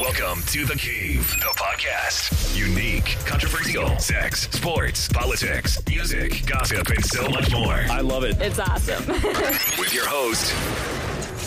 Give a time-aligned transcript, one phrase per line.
[0.00, 2.56] Welcome to The Cave, the podcast.
[2.56, 7.84] Unique, controversial, sex, sports, politics, music, gossip, and so much more.
[7.90, 8.40] I love it.
[8.40, 9.06] It's awesome.
[9.78, 10.54] With your host,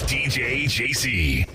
[0.08, 1.54] DJ JC.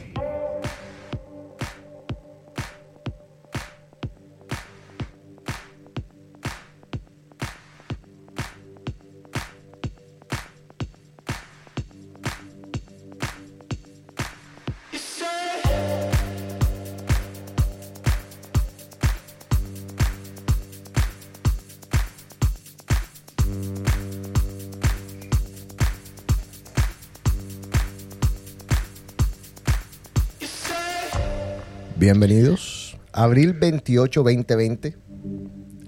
[32.13, 32.97] Bienvenidos.
[33.13, 34.97] Abril 28, 2020.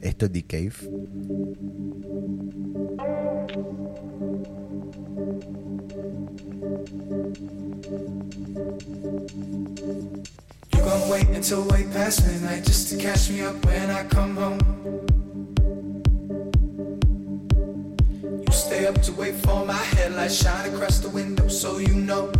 [0.02, 0.76] Esto es The Cave.
[10.72, 14.36] You gon' wait until way past midnight just to catch me up when I come
[14.36, 14.60] home.
[18.46, 22.30] You stay up to wait for my headlights shine across the window so you know.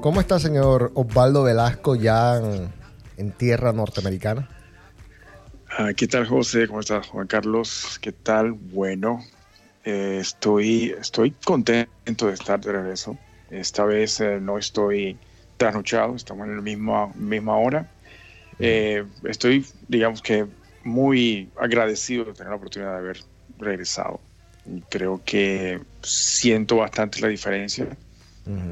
[0.00, 2.68] ¿Cómo está, señor Osvaldo Velasco, ya en,
[3.16, 4.48] en tierra norteamericana?
[5.78, 6.66] Ah, ¿Qué tal, José?
[6.66, 7.98] ¿Cómo estás, Juan Carlos?
[8.00, 8.52] ¿Qué tal?
[8.52, 9.22] Bueno,
[9.84, 13.16] eh, estoy, estoy contento de estar de regreso.
[13.50, 15.16] Esta vez eh, no estoy
[15.56, 17.88] trasnochado, estamos en la misma, misma hora.
[18.58, 20.46] Eh, estoy, digamos que,
[20.82, 23.20] muy agradecido de tener la oportunidad de haber
[23.58, 24.20] regresado.
[24.88, 27.86] Creo que siento bastante la diferencia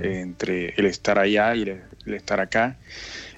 [0.03, 2.77] entre el estar allá y el, el estar acá.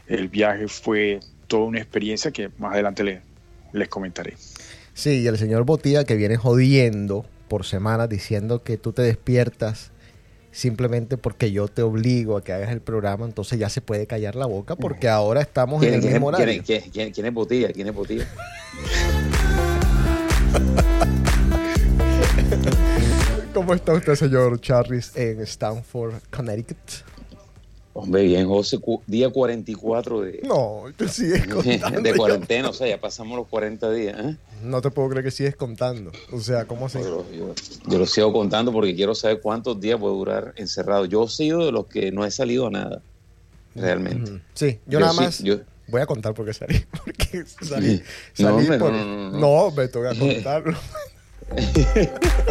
[0.06, 3.20] El viaje fue toda una experiencia que más adelante le-
[3.72, 4.34] les comentaré.
[4.94, 9.90] Sí, y el señor Botía que viene jodiendo por semanas diciendo que tú te despiertas
[10.52, 14.36] simplemente porque yo te obligo a que hagas el programa, entonces ya se puede callar
[14.36, 16.62] la boca porque ahora estamos en ¿Quién, el quién- mismo quién- horario.
[16.64, 17.72] quién- quién- quién es Botilla?
[17.72, 18.26] ¿Quién es Botilla?
[23.54, 26.76] ¿Cómo está usted, señor Charris, en Stanford, Connecticut?
[27.94, 32.02] Hombre, bien, José, día 44 de, No, tú sigues contando.
[32.02, 34.16] de cuarentena, o sea, ya pasamos los 40 días.
[34.20, 34.36] ¿eh?
[34.62, 36.12] No te puedo creer que sigues contando.
[36.30, 36.98] O sea, ¿cómo así?
[37.00, 37.54] Yo, yo-
[37.86, 41.06] yo lo sigo contando porque quiero saber cuántos días puedo durar encerrado.
[41.06, 43.00] Yo he sido de los que no he salido a nada,
[43.74, 44.42] realmente.
[44.52, 45.42] Sí, yo, Yo nada más
[45.88, 46.84] voy a contar por qué salí.
[47.04, 48.02] Porque salí.
[48.38, 48.92] No, salí por...
[48.92, 50.76] no, No, me toca contarlo.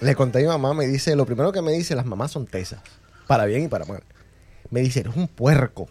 [0.00, 2.46] Le conté a mi mamá, me dice, lo primero que me dice, las mamás son
[2.46, 2.80] tesas,
[3.26, 4.02] para bien y para mal.
[4.70, 5.88] Me dice, eres un puerco.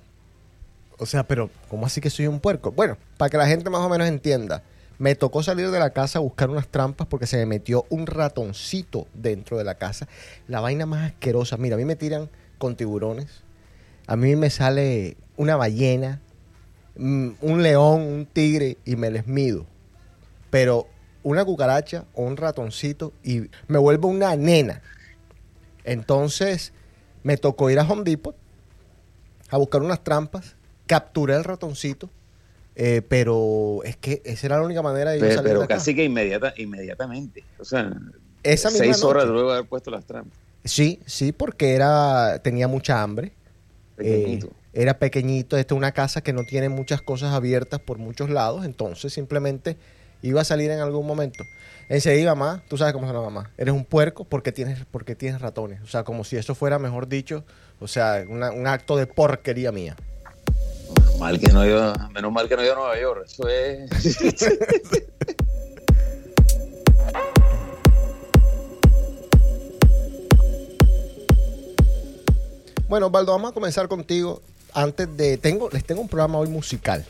[0.98, 2.72] O sea, pero ¿cómo así que soy un puerco?
[2.72, 4.64] Bueno, para que la gente más o menos entienda,
[4.98, 8.08] me tocó salir de la casa a buscar unas trampas porque se me metió un
[8.08, 10.08] ratoncito dentro de la casa.
[10.48, 11.58] La vaina más asquerosa.
[11.58, 13.44] Mira, a mí me tiran con tiburones.
[14.08, 16.22] A mí me sale una ballena,
[16.96, 19.66] mm, un león, un tigre y me les mido.
[20.50, 20.88] Pero
[21.24, 24.82] una cucaracha o un ratoncito y me vuelvo una nena.
[25.84, 26.74] Entonces
[27.24, 28.36] me tocó ir a Home Depot
[29.50, 32.10] a buscar unas trampas, capturé el ratoncito,
[32.76, 35.66] eh, pero es que esa era la única manera de yo Pero, salir pero de
[35.66, 35.76] acá.
[35.76, 37.44] casi que inmediata, inmediatamente.
[37.60, 37.92] O sea,
[38.44, 40.38] Esa misma seis horas luego de haber puesto las trampas.
[40.68, 43.32] Sí, sí, porque era tenía mucha hambre.
[43.96, 44.48] Pequeñito.
[44.48, 48.30] Eh, era pequeñito, esta es una casa que no tiene muchas cosas abiertas por muchos
[48.30, 49.76] lados, entonces simplemente
[50.22, 51.44] iba a salir en algún momento.
[51.90, 55.42] Enseguida, mamá, tú sabes cómo se llama mamá, eres un puerco porque tienes, porque tienes
[55.42, 55.82] ratones.
[55.82, 57.44] O sea, como si eso fuera, mejor dicho,
[57.80, 59.96] o sea, una- un acto de porquería mía.
[61.18, 63.24] Mal que no iba, menos mal que no iba a Nueva York.
[63.26, 63.90] Eso es.
[72.90, 74.42] Bueno, Osvaldo, vamos a comenzar contigo.
[74.74, 75.38] Antes de.
[75.38, 77.06] tengo Les tengo un programa hoy musical.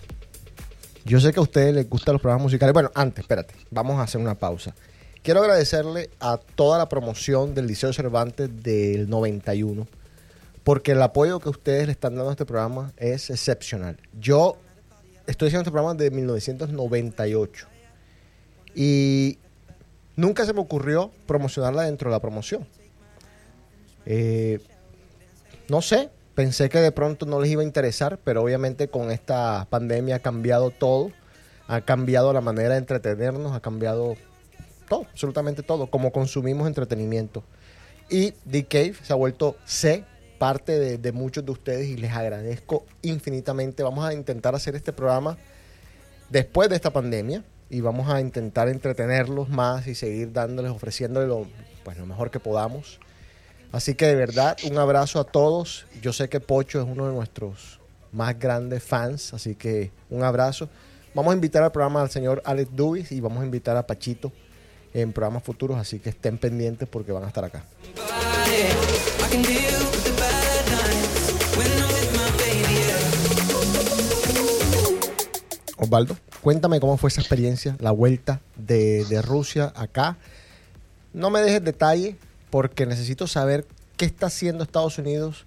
[1.05, 2.73] Yo sé que a ustedes les gustan los programas musicales.
[2.73, 3.53] Bueno, antes, espérate.
[3.69, 4.73] Vamos a hacer una pausa.
[5.21, 9.87] Quiero agradecerle a toda la promoción del Liceo Cervantes del 91.
[10.63, 13.97] Porque el apoyo que ustedes le están dando a este programa es excepcional.
[14.19, 14.57] Yo
[15.27, 17.67] estoy haciendo este programa desde 1998.
[18.73, 19.37] Y
[20.15, 22.67] nunca se me ocurrió promocionarla dentro de la promoción.
[24.07, 24.59] Eh,
[25.69, 29.67] no sé, pensé que de pronto no les iba a interesar, pero obviamente con esta
[29.69, 31.11] pandemia ha cambiado todo.
[31.67, 34.15] Ha cambiado la manera de entretenernos, ha cambiado
[34.87, 37.43] todo, absolutamente todo, como consumimos entretenimiento.
[38.09, 40.05] Y The Cave se ha vuelto C
[40.37, 43.83] parte de, de muchos de ustedes y les agradezco infinitamente.
[43.83, 45.37] Vamos a intentar hacer este programa
[46.29, 51.47] después de esta pandemia y vamos a intentar entretenerlos más y seguir dándoles, ofreciéndoles lo,
[51.83, 52.99] pues, lo mejor que podamos.
[53.71, 55.85] Así que de verdad, un abrazo a todos.
[56.01, 57.79] Yo sé que Pocho es uno de nuestros
[58.11, 60.69] más grandes fans, así que un abrazo.
[61.13, 64.31] Vamos a invitar al programa al señor Alex Dubis y vamos a invitar a Pachito
[64.93, 67.65] en programas futuros, así que estén pendientes porque van a estar acá.
[75.77, 80.17] Osvaldo, cuéntame cómo fue esa experiencia, la vuelta de Rusia acá.
[81.13, 82.15] No me dejes detalle
[82.49, 83.65] porque necesito saber
[83.97, 85.45] qué está haciendo Estados Unidos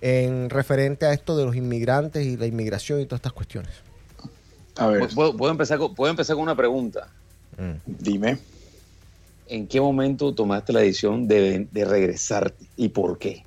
[0.00, 3.72] en referente a esto de los inmigrantes y la inmigración y todas estas cuestiones.
[4.76, 7.08] A ver, ¿Puedo, puedo empezar con, puedo empezar con una pregunta.
[7.86, 8.38] dime.
[9.48, 13.44] ¿En qué momento tomaste la decisión de, de regresarte y por qué?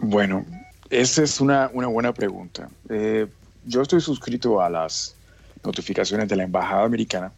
[0.00, 0.44] Bueno,
[0.90, 2.68] esa es una, una buena pregunta.
[2.88, 3.26] Eh,
[3.64, 5.14] yo estoy suscrito a las
[5.62, 7.32] notificaciones de la Embajada Americana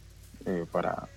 [0.45, 1.07] eh, para,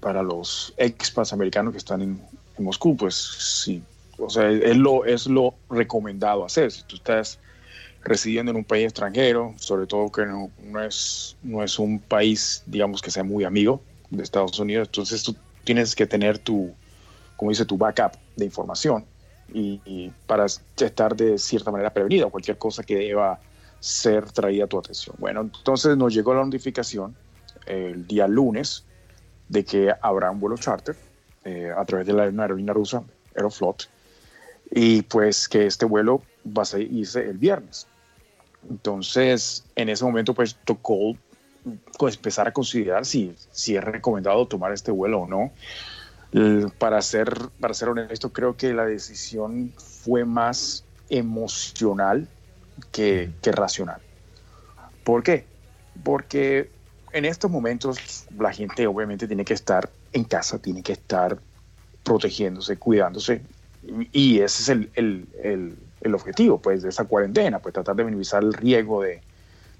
[0.00, 2.20] para los expats americanos que están en,
[2.60, 2.96] Moscú.
[2.96, 3.82] Pues sí,
[4.18, 6.70] o sea, es lo, es lo recomendado hacer.
[6.70, 7.38] Si tú estás
[8.02, 12.62] residiendo en un país extranjero, sobre todo que no, no es, no es un país,
[12.66, 15.34] digamos, que sea muy amigo de Estados Unidos, entonces tú
[15.64, 16.74] tienes que tener tu,
[17.36, 19.04] como dice, tu backup de información
[19.52, 23.40] y, para estar de cierta manera prevenido a cualquier cosa que deba
[23.80, 25.16] ser traída a tu atención.
[25.18, 27.16] Bueno, entonces nos llegó la notificación
[27.66, 28.84] el día lunes
[29.48, 30.96] de que habrá un vuelo charter
[31.44, 33.02] eh, a través de la aerolínea rusa,
[33.34, 33.88] Aeroflot,
[34.70, 37.86] y pues que este vuelo va a irse el viernes.
[38.68, 41.16] Entonces, en ese momento, pues tocó
[41.98, 45.52] pues, empezar a considerar si, si es recomendado tomar este vuelo o no.
[46.78, 52.28] Para ser, para ser honesto, creo que la decisión fue más emocional
[52.92, 54.00] que, que racional.
[55.02, 55.44] ¿Por qué?
[56.04, 56.70] Porque
[57.12, 61.38] en estos momentos la gente obviamente tiene que estar en casa, tiene que estar
[62.02, 63.42] protegiéndose, cuidándose,
[64.12, 68.04] y ese es el, el- el- el objetivo pues, de esa cuarentena, pues tratar de
[68.04, 69.20] minimizar el riesgo de,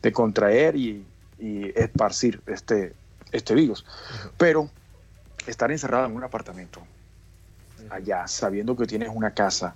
[0.02, 1.04] de contraer y,
[1.38, 2.92] y esparcir este,
[3.32, 3.84] este virus.
[4.36, 4.68] Pero
[5.46, 6.82] estar encerrado en un apartamento
[7.88, 9.74] allá, sabiendo que tienes una casa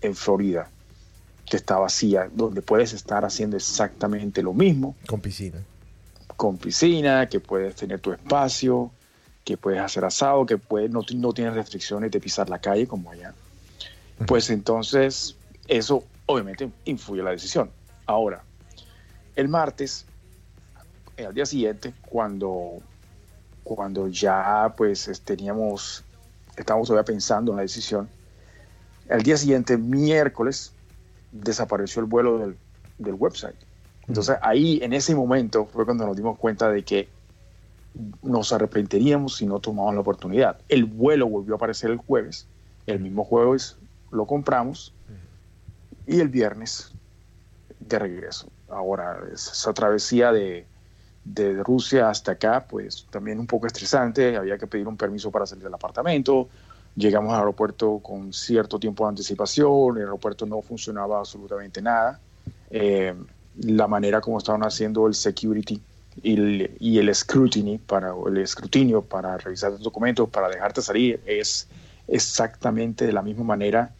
[0.00, 0.68] en Florida
[1.46, 5.58] que está vacía, donde puedes estar haciendo exactamente lo mismo, Con piscina.
[6.36, 8.90] con piscina, que puedes tener tu espacio,
[9.44, 13.10] que puedes hacer asado, que puedes, no, no tienes restricciones de pisar la calle como
[13.10, 13.34] allá.
[14.26, 15.36] Pues entonces
[15.68, 17.70] eso obviamente influye en la decisión.
[18.06, 18.42] Ahora,
[19.36, 20.06] el martes,
[21.18, 22.80] al día siguiente, cuando,
[23.62, 26.04] cuando ya pues es- teníamos,
[26.56, 28.08] estábamos todavía pensando en la decisión,
[29.10, 30.72] al día siguiente, miércoles,
[31.30, 32.56] desapareció el vuelo del,
[32.96, 33.56] del website.
[34.08, 37.08] Entonces ahí, en ese momento, fue cuando nos dimos cuenta de que
[38.22, 40.58] nos arrepentiríamos si no tomamos la oportunidad.
[40.68, 42.46] El vuelo volvió a aparecer el jueves,
[42.86, 43.76] el mismo jueves
[44.10, 44.92] lo compramos
[46.06, 46.92] y el viernes
[47.80, 48.48] de regreso.
[48.68, 50.66] Ahora, esa travesía de,
[51.24, 55.46] de Rusia hasta acá, pues también un poco estresante, había que pedir un permiso para
[55.46, 56.48] salir del apartamento,
[56.96, 62.20] llegamos al aeropuerto con cierto tiempo de anticipación, el aeropuerto no funcionaba absolutamente nada,
[62.70, 63.14] Eh,
[63.60, 65.80] la manera como estaban haciendo el security
[66.22, 71.20] y el, y el scrutiny para el escrutinio para revisar los documentos para dejarte salir
[71.26, 71.68] es
[72.08, 73.94] exactamente de la misma manera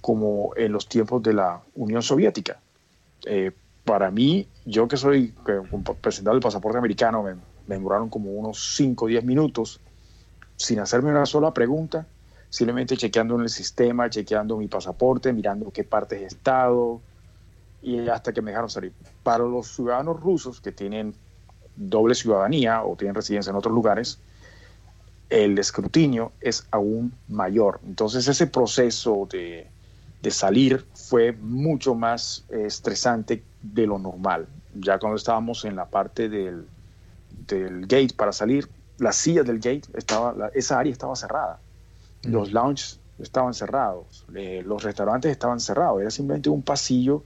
[0.00, 2.60] como en los tiempos de la Unión Soviética.
[3.24, 3.52] Eh,
[3.84, 5.60] para mí, yo que soy que,
[6.00, 9.80] presentado el pasaporte americano, me, me demoraron como unos 5 o 10 minutos
[10.56, 12.06] sin hacerme una sola pregunta,
[12.48, 17.00] simplemente chequeando en el sistema, chequeando mi pasaporte, mirando qué partes he estado
[17.82, 18.92] y hasta que me dejaron salir.
[19.22, 21.14] Para los ciudadanos rusos que tienen
[21.76, 24.20] doble ciudadanía o tienen residencia en otros lugares,
[25.28, 27.80] el escrutinio es aún mayor.
[27.84, 29.70] Entonces ese proceso de,
[30.20, 34.48] de salir fue mucho más eh, estresante de lo normal.
[34.74, 36.68] Ya cuando estábamos en la parte del,
[37.30, 41.60] del gate para salir, la silla del gate, estaba, la- esa área estaba cerrada.
[42.24, 47.24] Los lounges estaban cerrados, eh, los restaurantes estaban cerrados, era simplemente un pasillo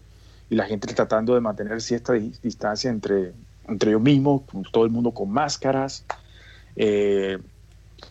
[0.48, 3.34] y la gente tratando de mantener cierta di- distancia entre,
[3.70, 6.04] entre ellos mismos, todo el mundo con máscaras.
[6.76, 7.38] Eh,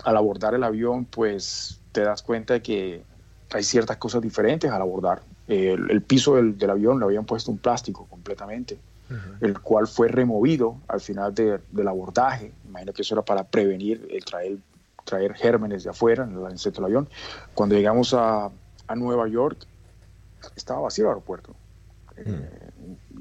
[0.03, 3.03] al abordar el avión, pues te das cuenta de que
[3.51, 5.21] hay ciertas cosas diferentes al abordar.
[5.47, 8.79] Eh, el, el piso del, del avión le habían puesto un plástico completamente,
[9.41, 12.51] el cual fue removido al final de- del abordaje.
[12.65, 14.57] Imagino que eso era para prevenir el traer,
[15.03, 17.09] traer gérmenes de afuera en el centro del avión.
[17.55, 18.51] Cuando llegamos a,
[18.87, 19.65] a Nueva York,
[20.55, 21.55] estaba vacío el aeropuerto.
[22.17, 22.61] Eh,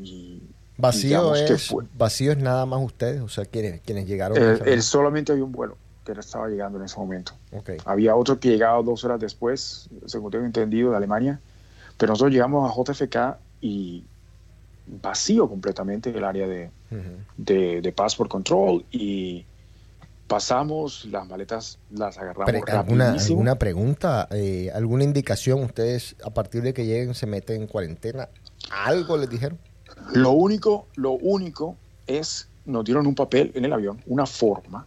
[0.00, 0.42] y
[0.78, 4.38] Vacío es, vacío es nada más ustedes, o sea, quienes, quienes llegaron.
[4.38, 7.32] él solamente había un vuelo que estaba llegando en ese momento.
[7.85, 11.40] Había otro que llegaba dos horas después, según tengo entendido, de Alemania.
[11.99, 14.04] Pero nosotros llegamos a JFK y
[14.87, 16.70] vacío completamente el área de,
[17.37, 19.44] de, de Passport Control y
[20.28, 23.38] pasamos, las maletas las agarramos ¿alguna, rapidísimo.
[23.38, 24.28] ¿Alguna pregunta?
[24.30, 25.62] eh, ¿Alguna indicación?
[25.64, 28.28] ¿Ustedes a partir de que lleguen se meten en cuarentena?
[28.70, 29.58] ¿Algo les dijeron?
[30.12, 34.86] Lo único, lo único es, nos dieron un papel en el avión, una forma,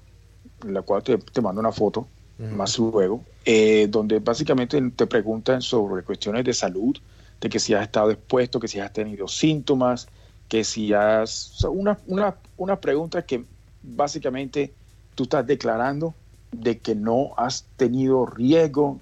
[0.64, 2.08] en la cual te, te mando una foto
[2.56, 6.98] más luego, eh, donde básicamente te preguntan sobre cuestiones de salud,
[7.40, 10.08] de que si has estado expuesto, que si has tenido síntomas,
[10.48, 11.52] que si has...
[11.52, 13.46] o sea, una, una, una pregunta que
[13.84, 14.74] básicamente
[15.14, 16.16] tú estás declarando
[16.52, 19.00] de que no has tenido riesgo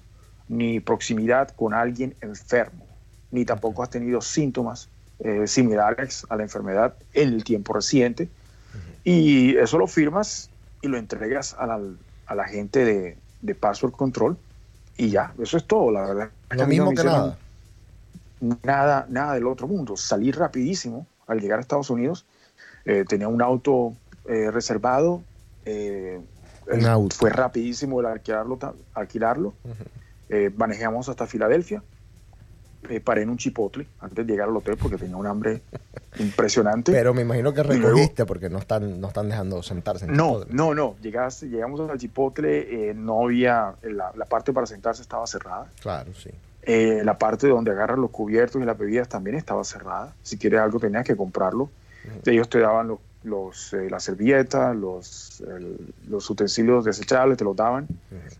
[0.48, 2.84] ni proximidad con alguien enfermo,
[3.30, 4.88] ni tampoco has tenido síntomas
[5.20, 8.28] eh, similares a la enfermedad en el tiempo reciente.
[9.04, 10.50] Y eso lo firmas
[10.82, 11.80] y lo entregas a la,
[12.26, 14.36] a la gente de, de Password Control
[14.96, 16.30] y ya, eso es todo, la verdad.
[16.50, 17.38] Lo mismo que nada.
[18.62, 19.96] Nada, nada del otro mundo.
[19.96, 22.24] Salí rapidísimo al llegar a Estados Unidos.
[22.86, 23.94] Eh, tenía un auto
[24.26, 25.22] eh, reservado.
[25.66, 26.20] eh,
[26.66, 27.14] Un el- auto.
[27.16, 28.58] Fue rapidísimo el alquilarlo.
[28.94, 29.52] alquilarlo.
[30.30, 31.82] Eh, manejamos hasta Filadelfia.
[32.88, 35.60] Eh, paré en un chipotle antes de llegar al hotel porque tenía un hambre
[36.18, 36.92] impresionante.
[36.92, 40.06] Pero me imagino que recogiste porque no están, no están dejando sentarse.
[40.06, 40.54] en No, Chipotle.
[40.54, 40.96] no, no.
[41.02, 45.66] Llegaste, llegamos al chipotle, eh, no había, la, la parte para sentarse estaba cerrada.
[45.80, 46.30] Claro, sí.
[46.62, 50.14] Eh, la parte donde agarran los cubiertos y las bebidas también estaba cerrada.
[50.22, 51.70] Si quieres algo tenías que comprarlo.
[52.24, 57.54] Ellos te daban los, los, eh, las servilletas, los, el- los utensilios desechables, te los
[57.54, 57.86] daban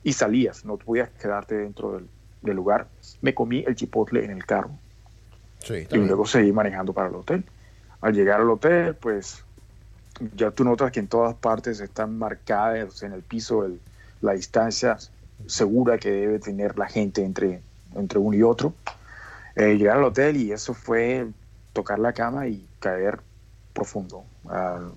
[0.02, 0.64] y salías.
[0.64, 2.08] No podías quedarte dentro del,
[2.42, 2.88] del lugar.
[3.20, 4.70] Me comí el chipotle en el carro
[5.62, 7.44] Sí, y luego seguí manejando para el hotel.
[8.00, 9.44] Al llegar al hotel, pues
[10.34, 13.80] ya tú notas que en todas partes están marcadas en el piso el-
[14.22, 14.98] la distancia
[15.46, 17.62] segura que debe tener la gente entre,
[17.94, 18.74] entre uno y otro.
[19.56, 21.26] Eh, llegar al hotel y eso fue
[21.72, 23.20] tocar la cama y caer
[23.74, 24.24] profundo.
[24.48, 24.92] Al,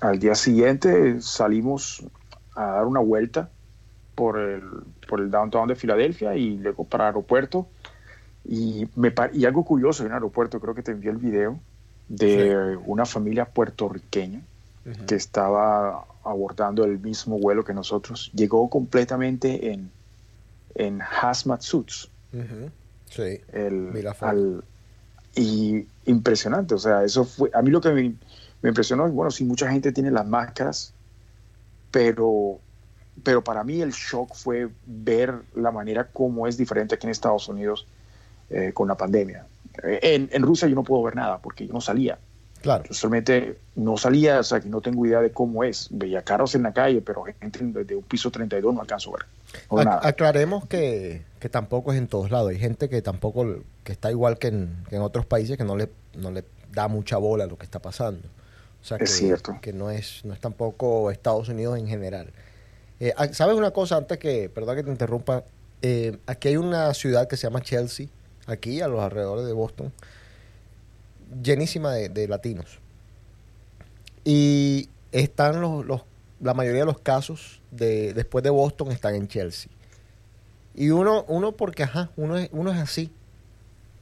[0.00, 2.02] al día siguiente salimos
[2.54, 3.50] a dar una vuelta
[4.14, 4.62] por el,
[5.08, 7.66] por el downtown de Filadelfia y luego para el aeropuerto.
[8.44, 11.58] Y, me, y algo curioso en el aeropuerto, creo que te envié el video
[12.08, 14.40] de una familia puertorriqueña
[14.84, 15.06] Ujú.
[15.06, 18.30] que estaba abordando el mismo vuelo que nosotros.
[18.34, 19.90] Llegó completamente en,
[20.74, 22.08] en hazmat suits.
[22.32, 22.70] Ujú.
[23.06, 23.40] Sí.
[23.52, 24.64] El, al-
[25.34, 28.14] y impresionante, o sea, eso fue, a mí lo que me,
[28.60, 30.92] me impresionó, bueno, sí, mucha gente tiene las máscaras,
[31.90, 32.60] pero,
[33.22, 37.48] pero para mí el shock fue ver la manera como es diferente aquí en Estados
[37.48, 37.86] Unidos
[38.50, 39.46] eh, con la pandemia.
[39.82, 42.18] En, en Rusia yo no puedo ver nada porque yo no salía.
[42.60, 42.84] Claro.
[42.84, 45.88] Yo solamente no salía, o sea, que no tengo idea de cómo es.
[45.90, 49.26] Veía carros en la calle, pero gente de un piso 32 no alcanzo a ver.
[49.70, 50.00] No Ac- nada.
[50.06, 52.50] aclaremos que, que tampoco es en todos lados.
[52.50, 55.76] Hay gente que tampoco, que está igual que en, que en otros países, que no
[55.76, 58.28] le, no le da mucha bola a lo que está pasando.
[58.80, 59.58] O sea, Es cierto.
[59.60, 62.28] que no es, no es tampoco Estados Unidos en general.
[63.02, 65.42] Eh, ah, ¿Sabes una cosa antes que, perdón que te interrumpa?
[65.82, 68.06] Eh, aquí hay una ciudad que se llama Chelsea,
[68.46, 69.92] aquí a los alrededores de Boston,
[71.42, 72.78] llenísima de, latinos.
[74.24, 76.02] Y están los, los-
[76.40, 79.72] la mayoría de los casos de después de Boston están en Chelsea.
[80.76, 83.10] Y uno, uno porque, ajá, uno es, uno es así.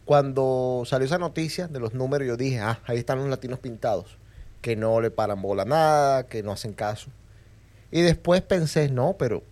[0.04, 4.18] Cuando salió esa noticia de los números, yo dije, ah, ahí están los latinos pintados,
[4.60, 7.10] que no le paran bola nada, que no hacen caso.
[7.90, 9.42] Y después pensé, no, pero,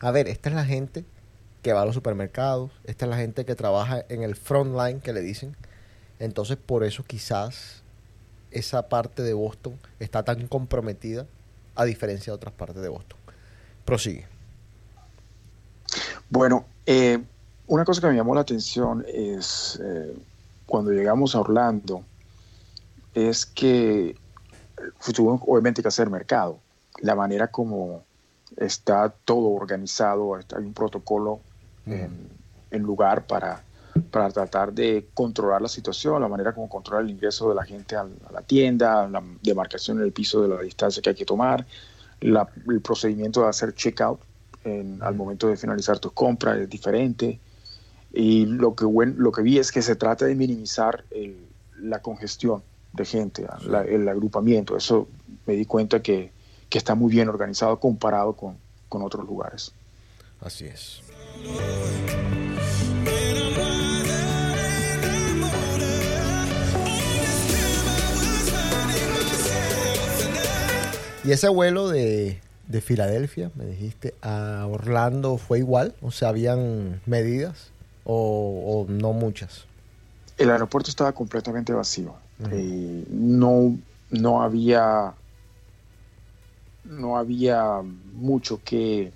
[0.00, 1.04] a ver, esta es la gente
[1.62, 5.00] que va a los supermercados, esta es la gente que trabaja en el front line,
[5.00, 5.56] que le dicen.
[6.18, 7.82] Entonces, por eso quizás
[8.50, 11.26] esa parte de Boston está tan comprometida
[11.74, 13.18] a diferencia de otras partes de Boston.
[13.84, 14.26] Prosigue.
[16.28, 17.22] Bueno, eh,
[17.66, 20.16] una cosa que me llamó la atención es eh,
[20.66, 22.04] cuando llegamos a Orlando,
[23.14, 26.58] es que eh, tuvimos obviamente que hacer mercado.
[27.02, 28.04] La manera como
[28.56, 31.40] está todo organizado, hay un protocolo
[31.86, 32.28] en,
[32.70, 33.64] en lugar para,
[34.10, 37.96] para tratar de controlar la situación, la manera como controlar el ingreso de la gente
[37.96, 41.66] a, la tienda, la demarcación en el piso de la distancia que hay que tomar,
[42.20, 44.20] la- el procedimiento de hacer checkout
[44.64, 47.40] en- al momento de finalizar tus compras es diferente.
[48.12, 51.48] Y lo que, lo que vi es que se trata de minimizar el-
[51.80, 54.76] la congestión de gente, la- el agrupamiento.
[54.76, 55.08] Eso
[55.46, 56.30] me di cuenta que,
[56.72, 58.56] que está muy bien organizado comparado con,
[58.88, 59.72] con otros lugares.
[60.40, 61.02] Así es.
[71.24, 77.02] Y ese vuelo de, de, Filadelfia, me dijiste, a Orlando fue igual, o sea, habían
[77.04, 77.70] medidas
[78.04, 79.66] o, no muchas.
[80.38, 82.14] El aeropuerto estaba completamente vacío.
[82.50, 83.76] Eh, no,
[84.10, 85.12] no había
[86.84, 87.82] no había
[88.14, 89.12] mucho que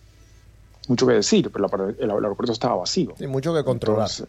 [0.88, 3.14] mucho que decir, pero el, aeropuerto estaba vacío.
[3.18, 4.08] Sí, mucho que controlar.
[4.08, 4.28] Entonces,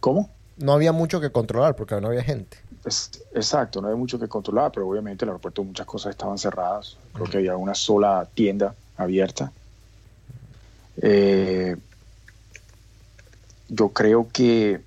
[0.00, 0.30] ¿Cómo?
[0.56, 2.58] no había mucho que controlar porque no había gente.
[2.84, 6.96] Es- exacto, no hay mucho que controlar, pero obviamente el aeropuerto muchas cosas estaban cerradas.
[7.12, 9.52] Creo que había una sola tienda abierta.
[11.00, 11.76] Eh,
[13.68, 14.80] yo creo que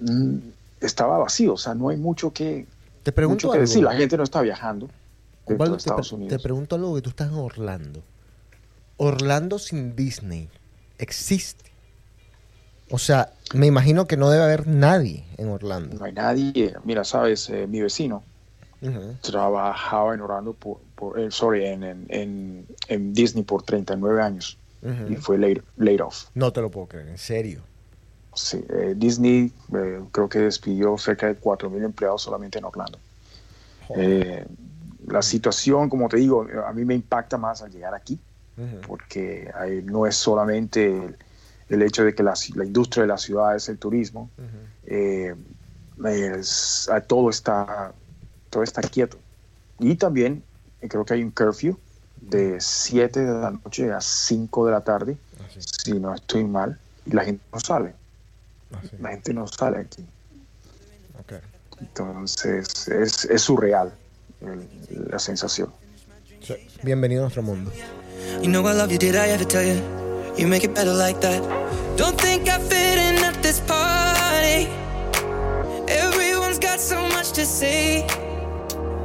[0.00, 0.36] mm,
[0.80, 2.66] estaba vacío, o sea, no hay mucho que,
[3.02, 3.84] Te pregunto mucho que decir.
[3.84, 4.88] La gente no está viajando
[5.46, 8.02] Osvaldo, te, pre- pregunto algo que tú estás en Orlando.
[8.96, 10.48] Orlando sin Disney
[10.98, 11.70] existe.
[12.90, 15.96] O sea, me imagino que no debe haber nadie en Orlando.
[15.98, 16.74] No hay nadie.
[16.84, 18.22] Mira, sabes, Eh, mi vecino
[19.22, 24.58] trabajaba en Orlando por, por eh, sorry, en, en, en- en Disney por 39 años
[24.82, 25.12] Ujú.
[25.12, 26.26] y fue laid, laid off.
[26.34, 27.62] No te lo puedo creer, en serio.
[28.34, 29.50] Sí, eh, Disney
[30.12, 32.98] creo que despidió cerca de 4.000 empleados solamente en Orlando.
[33.96, 34.46] Eh,
[35.08, 38.18] la situación, como te digo, a mí me impacta más al llegar aquí,
[38.86, 41.16] porque ahí no es solamente el,
[41.68, 42.34] el hecho de que la,
[42.64, 44.30] industria de la ciudad es el turismo,
[44.84, 45.34] eh,
[46.04, 47.94] es- ah, todo, está,
[48.50, 49.18] todo está quieto.
[49.78, 50.44] Y también
[50.80, 51.78] eh, creo que hay un curfew
[52.16, 56.78] de 7 de la noche a 5 de la tarde, Así, si no estoy mal,
[57.04, 57.94] y la gente no sale.
[58.72, 58.96] así.
[58.98, 60.04] La gente no sale aquí.
[61.78, 63.94] Entonces es, es surreal
[64.40, 65.72] la sensación.
[66.42, 66.54] Sí.
[66.82, 67.70] Bienvenido a nuestro mundo.
[68.42, 69.80] You know I love you, did I ever tell you?
[70.36, 71.42] You make it better like that.
[71.96, 74.68] Don't think I fit in at this party.
[75.88, 78.06] Everyone's got so much to say.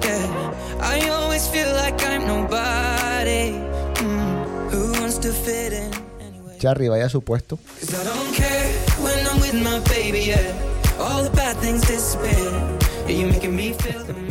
[0.04, 3.54] Yeah, I always feel like I'm nobody.
[4.02, 6.58] Mm, Who wants to fit in anyway?
[6.60, 7.58] Charry, vaya a su puesto.
[7.80, 8.67] Cause I don't care
[9.04, 11.00] when I'm with my baby, yeah.
[11.00, 12.78] All the bad things disappear.
[13.08, 14.31] You're making me feel maybe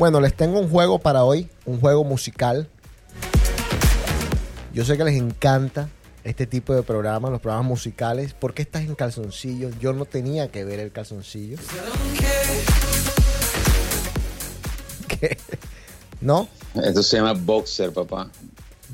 [0.00, 2.66] Bueno, les tengo un juego para hoy, un juego musical.
[4.72, 5.90] Yo sé que les encanta
[6.24, 8.32] este tipo de programas, los programas musicales.
[8.32, 9.68] ¿Por qué estás en calzoncillo?
[9.78, 11.58] Yo no tenía que ver el calzoncillo.
[15.06, 15.36] ¿Qué?
[16.22, 16.48] ¿No?
[16.82, 18.30] Esto se llama boxer, papá.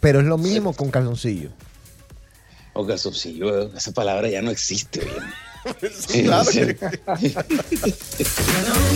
[0.01, 1.51] Pero es lo mismo con calzoncillo.
[2.73, 5.23] O calzoncillo, esa palabra ya no existe, bien.
[6.23, 6.91] Claro que- don't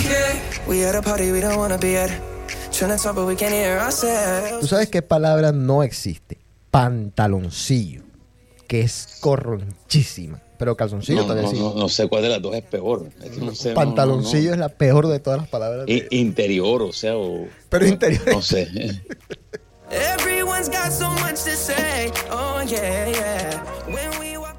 [0.03, 0.41] care.
[0.67, 2.11] We at a party we don't wanna be at.
[2.73, 4.61] Trying to talk, but we can't hear ourselves.
[4.61, 6.39] ¿Tú sabes qué palabra no existe?
[6.71, 8.03] Pantaloncillo.
[8.69, 10.41] Que es corronchísima.
[10.59, 11.59] Pero calzoncillo No, todavía no, sí.
[11.59, 13.09] no, no sé cuál de las dos es peor.
[13.25, 14.65] Es que no sé, Pantaloncillo no, no.
[14.67, 15.89] es la peor de todas las palabras.
[15.89, 17.49] I- Interior, o sea, o.
[17.71, 18.23] Pero interior.
[18.31, 18.69] No sé.
[19.91, 22.13] Everyone's got so much to say.
[22.31, 23.65] Oh yeah, yeah.
[23.89, 24.55] When we said,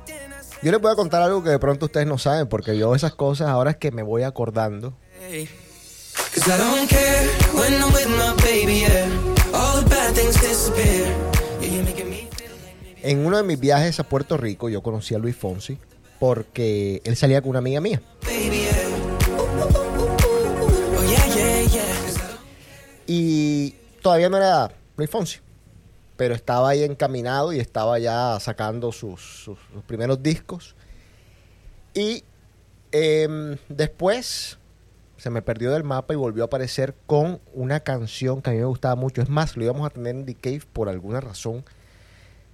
[0.63, 3.15] Yo les voy a contar algo que de pronto ustedes no saben, porque yo esas
[3.15, 4.93] cosas ahora es que me voy acordando.
[13.01, 15.79] En uno de mis viajes a Puerto Rico, yo conocí a Luis Fonsi,
[16.19, 17.99] porque él salía con una amiga mía.
[19.35, 19.47] Oh
[23.07, 23.71] Y
[24.03, 25.39] todavía no era Luis Fonsi,
[26.21, 29.57] pero estaba ahí encaminado y estaba ya sacando sus, sus-
[29.87, 30.75] primeros discos.
[31.95, 32.23] Y
[32.91, 34.59] em, después
[35.17, 38.59] se me perdió del mapa y volvió a aparecer con una canción que a mí
[38.59, 39.23] me gustaba mucho.
[39.23, 41.65] Es más, lo íbamos a tener en The Cave por alguna razón.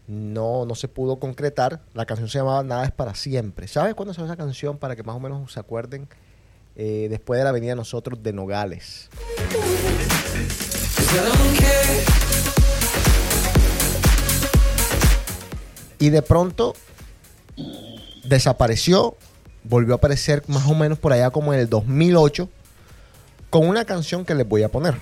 [0.07, 1.81] No, no se pudo concretar.
[1.93, 3.67] La canción se llamaba Nada es para siempre.
[3.67, 4.77] ¿Sabes cuándo salió esa canción?
[4.77, 6.07] Para que más o menos se acuerden.
[6.77, 9.09] Eh, después de la Avenida Nosotros de Nogales.
[15.99, 16.75] Y de pronto
[18.23, 19.17] desapareció,
[19.63, 22.49] volvió a aparecer más o menos por allá como en el 2008
[23.49, 24.95] con una canción que les voy a poner.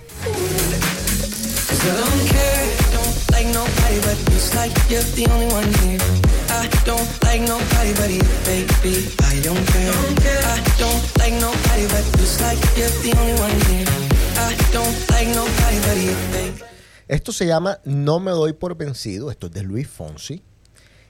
[17.08, 19.32] Esto se llama No me doy por vencido.
[19.32, 20.44] Esto es de Luis Fonsi.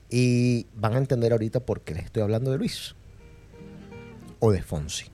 [0.10, 2.96] Y van a entender ahorita por qué les estoy hablando de Luis.
[4.40, 5.06] O de Fonsi.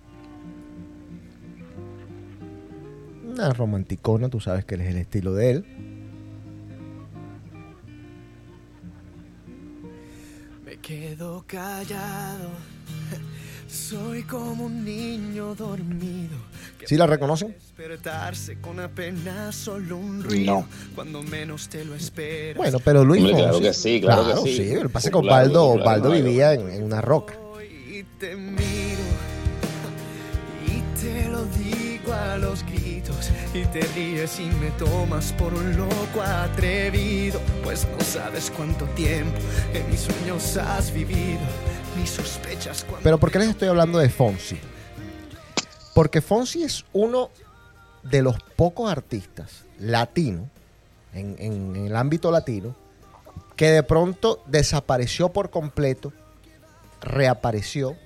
[3.31, 5.65] Una romanticona, tú sabes que él es el estilo de él.
[10.65, 12.49] Me quedo callado.
[13.67, 16.50] Soy como un niño dormido.
[16.87, 17.55] ¿Sí la reconocen?
[18.61, 20.45] Con.
[20.45, 20.67] No.
[20.95, 22.57] Cuando menos te lo esperas.
[22.57, 23.49] Bueno, pero Luis Hombre, Fonsi.
[23.49, 24.57] claro que sí, claro que sí.
[24.57, 24.75] sí.
[24.91, 26.11] Pasa es que Claro, Osvaldo, claro, claro.
[26.11, 27.33] vivía en, en una roca.
[27.89, 29.01] y te miro
[30.67, 35.75] y te lo digo a los gritos y te ríes y me tomas por un
[35.77, 39.37] loco atrevido pues no sabes cuánto tiempo
[39.73, 41.39] en mis sueños has vivido
[41.99, 44.57] ni sospechas cuánto Pero ¿por qué les estoy hablando de Fonsi?
[45.93, 47.29] Porque Fonsi es uno
[48.03, 50.47] de los pocos artistas latinos,
[51.13, 52.75] en, el ámbito latino,
[53.55, 56.13] que de pronto desapareció por completo,
[57.01, 57.97] reapareció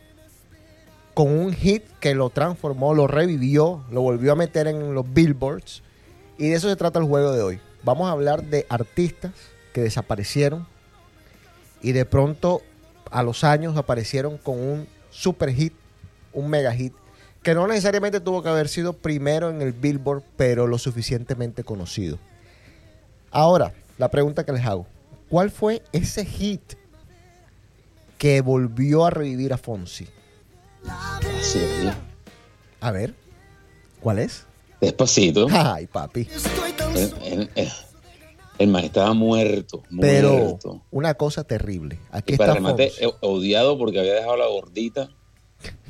[1.14, 5.82] con un hit que lo transformó, lo revivió, lo volvió a meter en los billboards.
[6.38, 7.60] Y de eso se trata el juego de hoy.
[7.84, 9.32] Vamos a hablar de artistas
[9.74, 10.68] que desaparecieron
[11.82, 12.62] y de pronto
[13.12, 15.74] a los años aparecieron con un super hit,
[16.34, 16.94] un mega hit,
[17.46, 22.18] que no necesariamente tuvo que haber sido primero en el Billboard, pero lo suficientemente conocido.
[23.30, 24.88] Ahora, la pregunta que les hago,
[25.30, 26.74] ¿cuál fue ese hit
[28.18, 30.08] que volvió a revivir a Fonsi?
[31.40, 31.62] Sí.
[32.82, 33.14] A ver,
[34.02, 34.46] ¿cuál es?
[34.82, 35.46] Despacito.
[35.52, 36.28] Ay, papi.
[36.96, 37.72] El, el- el-
[38.58, 40.58] el man estaba muerto, Pero
[40.90, 42.00] una cosa terrible.
[42.10, 45.10] Aquí Y para está remate, eh, odiado porque había dejado la gordita,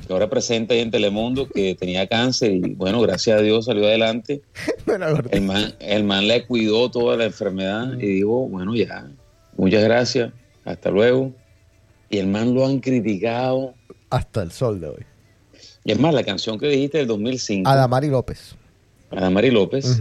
[0.06, 3.86] que ahora presenta ahí en Telemundo, que tenía cáncer y bueno, gracias a Dios salió
[3.86, 4.42] adelante.
[5.30, 9.10] El man, el man le cuidó toda la enfermedad y dijo, bueno, ya,
[9.56, 10.32] muchas gracias,
[10.64, 11.32] hasta luego.
[12.08, 13.74] Y el man lo han criticado.
[14.10, 15.04] Hasta el sol de hoy.
[15.84, 18.54] Y es más, la canción que dijiste del 2005, Adamari López.
[19.10, 20.00] Adamari López,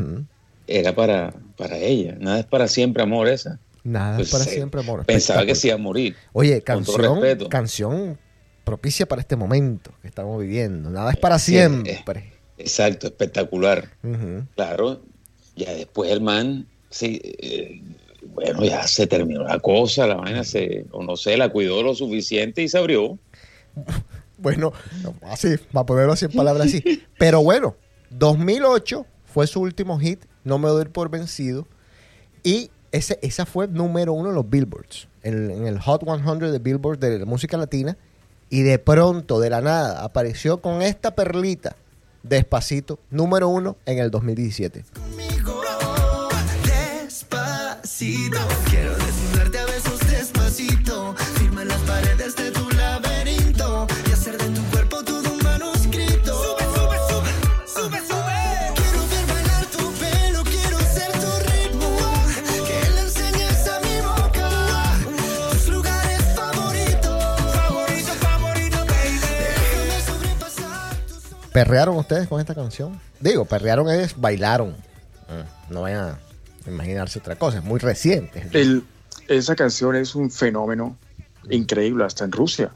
[0.67, 2.15] era para, para ella.
[2.19, 3.59] Nada es para siempre amor esa.
[3.83, 5.05] Nada Pues, es para eh, siempre, amor.
[5.05, 6.15] Pensaba que se iba a morir.
[6.33, 7.49] Oye, Con todo canción, respeto.
[7.49, 8.19] canción
[8.65, 10.89] propicia para este momento que estamos viviendo.
[10.89, 12.33] Nada es para Sí, siempre.
[12.57, 13.89] Exacto, espectacular.
[14.55, 15.01] Claro,
[15.55, 17.81] ya después el man, sí, eh,
[18.33, 21.95] bueno, ya se terminó la cosa, la vaina se, o no sé, la cuidó lo
[21.95, 23.17] suficiente y se abrió.
[24.37, 24.73] Bueno,
[25.21, 27.03] así, para ponerlo así en palabras así.
[27.17, 27.77] Pero bueno,
[28.09, 31.65] 2008 fue su último hit, No me doy por vencido.
[32.43, 36.59] Y ese, esa fue número uno en los Billboards, en, en el Hot 100 de
[36.59, 37.97] Billboard de la música latina.
[38.49, 41.75] Y de pronto, de la nada, apareció con esta perlita,
[42.23, 44.85] despacito, número uno en el 2017.
[44.93, 45.61] conmigo
[46.63, 48.37] despacito
[71.55, 72.99] ¿Perrearon ustedes con esta canción?
[73.21, 74.75] Digo, perrearon es bailaron.
[75.29, 76.19] Ah, No vayan a
[76.69, 78.45] imaginarse otra cosa, es muy reciente.
[78.51, 78.83] El-
[79.29, 80.97] esa canción es un fenómeno
[81.49, 82.71] increíble, hasta en Rusia.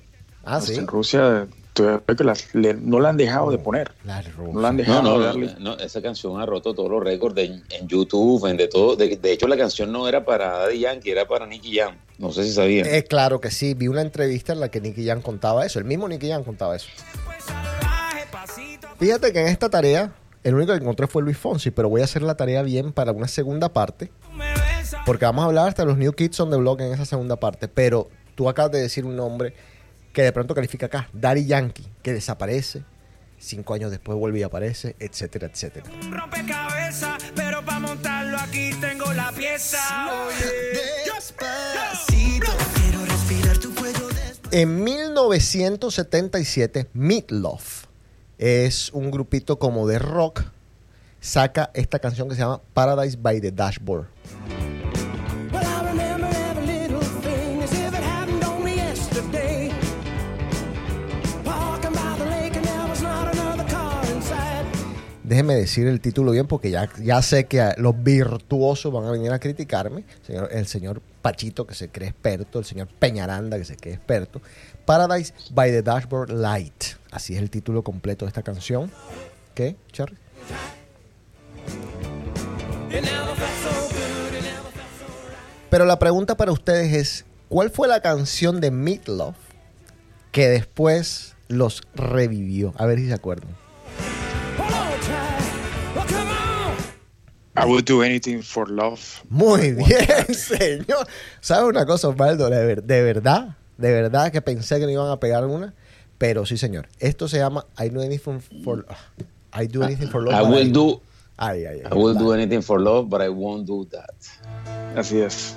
[0.46, 0.80] Ah, hasta sí.
[0.80, 3.92] en Rusia todavía que las- le- no la han dejado de poner.
[4.06, 5.56] La No la han dejado no, de no, darle.
[5.60, 8.96] no, esa canción ha roto todos los récords de- en YouTube, en de todo.
[8.96, 11.96] De, de hecho, la canción no era para Daddy Yankee, era para Nicky Jam.
[12.18, 12.88] No sé si sabían.
[12.88, 15.86] Eh, claro que sí, vi una entrevista en la que Nicky Jam contaba eso, el
[15.86, 16.88] mismo Nicky Jam contaba eso.
[19.00, 20.12] Fíjate que en esta tarea,
[20.44, 23.14] el único que encontré fue Luis Fonsi, pero voy a hacer la tarea bien para
[23.14, 24.12] una segunda parte,
[25.06, 27.70] porque vamos a hablar hasta los New Kids on the Block en esa segunda parte,
[27.70, 29.54] pero tú acabas de decir un nombre
[30.12, 32.84] que de pronto califica acá, Daddy Yankee, que desaparece,
[33.38, 35.86] cinco años después vuelve y aparece, etcétera, etcétera.
[36.04, 39.80] un rompecabezas, pero para montarlo aquí tengo la pieza.
[40.26, 44.50] Oye, Despacito, quiero respirar tu cuello despacito.
[44.52, 47.88] En 1977, Meatloaf
[48.40, 50.44] es un grupito como de rock.
[51.22, 54.08] Saca esta canción que se llama Paradise by the Dashboard.
[65.24, 69.32] Déjeme decir el título bien porque ya, ya sé que los virtuosos van a venir
[69.32, 70.04] a criticarme.
[70.26, 74.42] Señor- el señor Pachito que se cree experto, el señor Peñaranda que se cree experto.
[74.94, 76.96] Paradise by the Dashboard Light.
[77.12, 78.90] Así es el título completo de esta canción.
[79.54, 80.18] ¿Qué, Charlie?
[85.70, 89.36] Pero la pregunta para ustedes es, ¿cuál fue la canción de Meatloaf
[90.32, 92.74] que después los revivió?
[92.78, 93.56] A ver si se acuerdan.
[97.56, 99.00] I would do anything for love.
[99.30, 101.06] Muy bien, señor.
[101.42, 102.50] ¿Sabes una cosa, Osvaldo?
[102.50, 105.74] De, ver- de verdad, de verdad que pensé que no iban a pegar una,
[106.18, 106.90] pero sí, señor.
[107.00, 108.86] Esto se llama I do anything for,
[109.54, 110.36] I do anything for love.
[110.36, 111.02] I will do,
[111.38, 111.90] Ay, ay, ay.
[111.90, 114.14] I will do anything for love, but I won't do that.
[114.98, 115.56] Así es.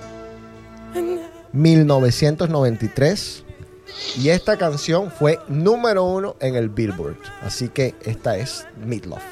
[1.52, 3.44] 1993.
[4.18, 7.18] Y esta canción fue número uno en el Billboard.
[7.42, 9.22] Así que esta es Meatloaf.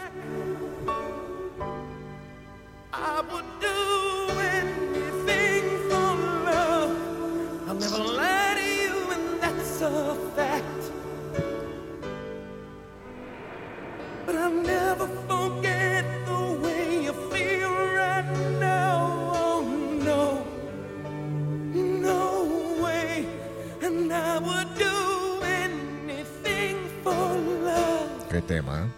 [28.40, 28.88] Qué tema, ¿eh?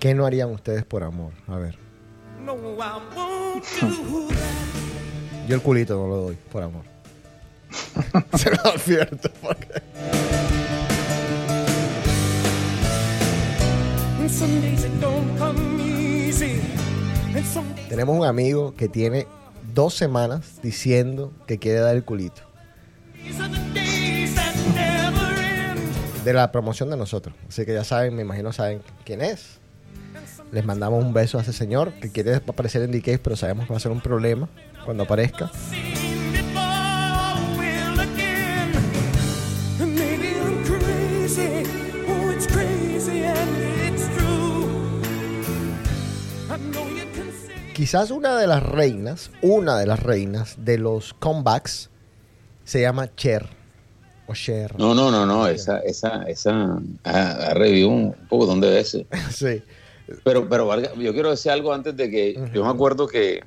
[0.00, 1.30] ¿Qué no harían ustedes por amor?
[1.46, 1.78] A ver.
[5.48, 6.82] Yo el culito no lo doy por amor.
[8.36, 9.30] Se lo advierto.
[9.40, 9.82] porque-
[17.88, 19.28] Tenemos un amigo que tiene
[19.72, 22.42] dos semanas diciendo que quiere dar el culito.
[26.24, 27.34] De la promoción de nosotros.
[27.48, 29.58] Así que ya saben, me imagino saben quién es.
[30.52, 33.72] Les mandamos un beso a ese señor que quiere aparecer en DK, pero sabemos que
[33.72, 34.48] va a ser un problema
[34.84, 35.50] cuando aparezca.
[47.74, 51.90] Quizás una de las reinas, una de las reinas de los comebacks
[52.64, 53.63] se llama Cher.
[54.26, 54.78] O Cher.
[54.78, 59.06] No, no, no, no, esa, esa, esa ha, ha revivido un poco donde veces.
[59.32, 59.62] Sí.
[60.22, 63.40] Pero, pero Vargas, yo quiero decir algo antes de que yo me acuerdo que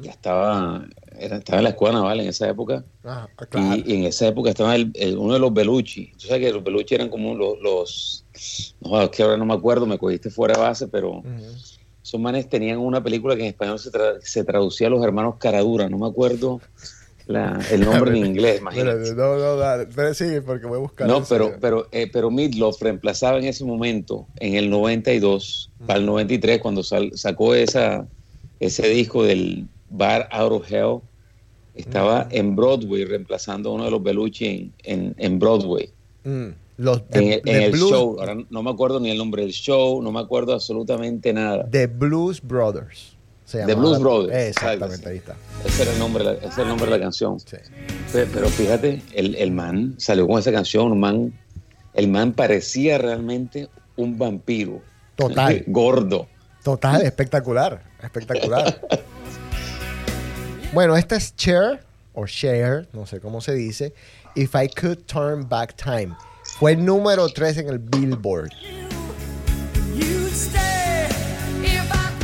[0.00, 0.84] ya estaba,
[1.16, 3.76] era- estaba en la escuela naval en esa época Ah, claro.
[3.76, 6.10] y, y en esa época estaba el- el- uno de los Belucci.
[6.18, 8.24] Tú sabes que los Belucci eran como los, los
[8.80, 11.22] no, es que ahora no me acuerdo, me cogiste fuera de base, pero
[12.02, 15.36] esos manes tenían una película que en español se, tra- se traducía a los hermanos
[15.38, 16.60] Caradura, no me acuerdo
[17.26, 19.14] la- el nombre en inglés, imagínate.
[19.14, 19.86] No, no, dale.
[19.94, 21.06] Pero sí, porque voy a buscar.
[21.08, 26.06] No, pero, pero, eh, pero Midlof reemplazaba en ese momento, en el 92, para el
[26.06, 28.06] 93, cuando sal- sacó esa,
[28.60, 30.98] ese disco del Bar Out of Hell,
[31.74, 35.90] estaba en Broadway reemplazando a uno de los Belucci en, en, en Broadway,
[36.24, 38.16] Mm, los en de, el, de en el show.
[38.20, 41.68] Ahora no me acuerdo ni el nombre del show, no me acuerdo absolutamente nada.
[41.68, 43.11] The Blues Brothers.
[43.52, 45.08] Se The Blues Brothers, Exactamente, exacto.
[45.10, 45.36] ahí está.
[45.64, 47.38] Ese era el nombre, de la- ese era el nombre de la canción.
[47.40, 47.56] Sí.
[48.12, 51.32] Pero fíjate, el, el man salió con esa canción, un man,
[51.94, 54.80] el man parecía realmente un vampiro.
[55.16, 55.62] Total.
[55.68, 56.26] Gordo.
[56.64, 57.82] Total, espectacular.
[58.02, 58.80] Espectacular.
[60.72, 61.84] bueno, esta es Cher,
[62.14, 63.92] o Cher, no sé cómo se dice.
[64.34, 66.14] If I Could Turn Back Time.
[66.58, 68.50] Fue el número 3 en el Billboard.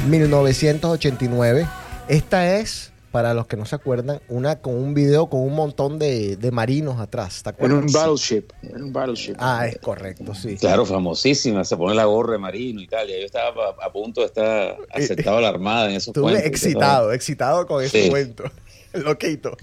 [0.09, 1.67] 1989.
[2.09, 5.99] Esta es, para los que no se acuerdan, una con un video con un montón
[5.99, 7.43] de, de marinos atrás.
[7.43, 7.85] ¿Te En acuerdas?
[7.85, 8.45] un battleship.
[8.63, 9.35] En un battleship.
[9.39, 10.57] Ah, es correcto, sí.
[10.57, 13.09] Claro, famosísima, se pone la gorra de marino y tal.
[13.11, 13.49] Y yo estaba
[13.81, 16.47] a, a punto de estar aceptado a la armada en esos Estuve cuentos.
[16.47, 18.11] excitado, excitado con ese Sí.
[18.11, 18.45] cuento.
[18.95, 19.57] Loquito.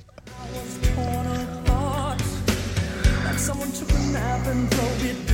[3.37, 5.24] someone took a nap and drove it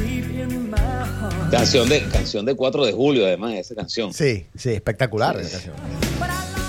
[1.52, 4.14] Canción de, canción de 4 de julio, además, esa canción.
[4.14, 5.76] Sí, sí, espectacular esa canción.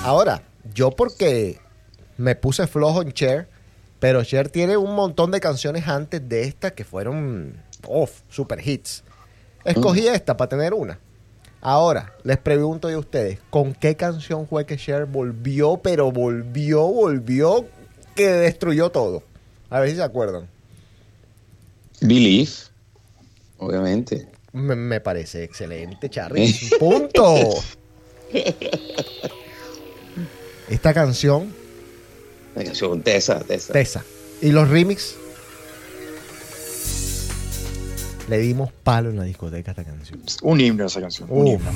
[0.03, 0.42] Ahora,
[0.75, 1.61] yo porque
[2.16, 3.49] me puse flojo en Cher,
[4.01, 9.05] pero Cher tiene un montón de canciones antes de esta que fueron off, super hits.
[9.64, 10.99] Escogí esta para tener una.
[11.61, 16.88] Ahora, les pregunto yo a ustedes, ¿con qué canción fue que Cher volvió, pero volvió,
[16.88, 17.66] volvió,
[18.16, 19.23] que destruyó todo?
[19.71, 20.49] A ver si se acuerdan.
[22.01, 22.51] Believe,
[23.59, 24.33] obviamente.
[24.53, 26.55] Me, me parece excelente, Charlie.
[26.79, 27.35] Punto.
[30.69, 31.53] Esta canción,
[32.55, 33.73] La canción Tesa, Tesa.
[33.73, 34.05] Tesa.
[34.41, 35.17] Y los remix.
[38.29, 40.23] Le dimos palo en la discoteca a esta canción.
[40.43, 41.29] Un himno esa canción.
[41.31, 41.71] Un himno.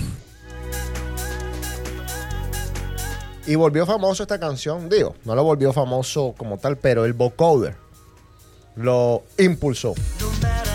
[3.47, 7.77] Y volvió famoso esta canción, digo, no lo volvió famoso como tal, pero el vocoder
[8.75, 9.95] lo impulsó.
[10.21, 10.65] No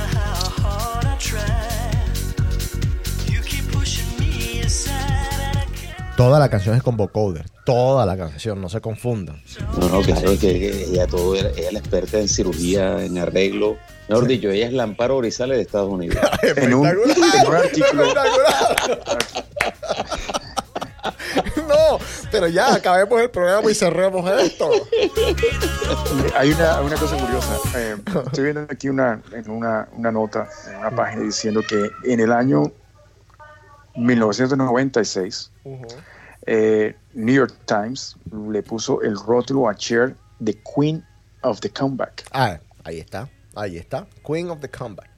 [6.21, 7.45] Toda la canción es con vocoder.
[7.65, 9.41] Toda la canción, no se confundan.
[9.79, 13.17] No, no, claro, que que ella todo era- ella es la experta en cirugía, en
[13.17, 13.77] arreglo.
[14.07, 16.17] Mejor dicho, ella es la Amparo Grisales de Estados Unidos.
[16.57, 18.03] En un, en un artículo,
[21.67, 21.97] no,
[22.31, 24.69] pero ya acabemos el programa y cerremos esto.
[26.37, 27.57] hay una, una cosa curiosa.
[27.75, 27.95] Eh,
[28.27, 32.31] estoy viendo aquí una, en una, una nota en una página diciendo que en el
[32.31, 32.71] año
[34.05, 35.51] 1996,
[36.45, 38.15] eh, New York Times
[38.51, 41.03] le puso el rótulo a Cher de Queen
[41.43, 42.25] of the Comeback.
[42.31, 44.07] Ah, ahí está, ahí está.
[44.25, 45.09] Queen of the Comeback.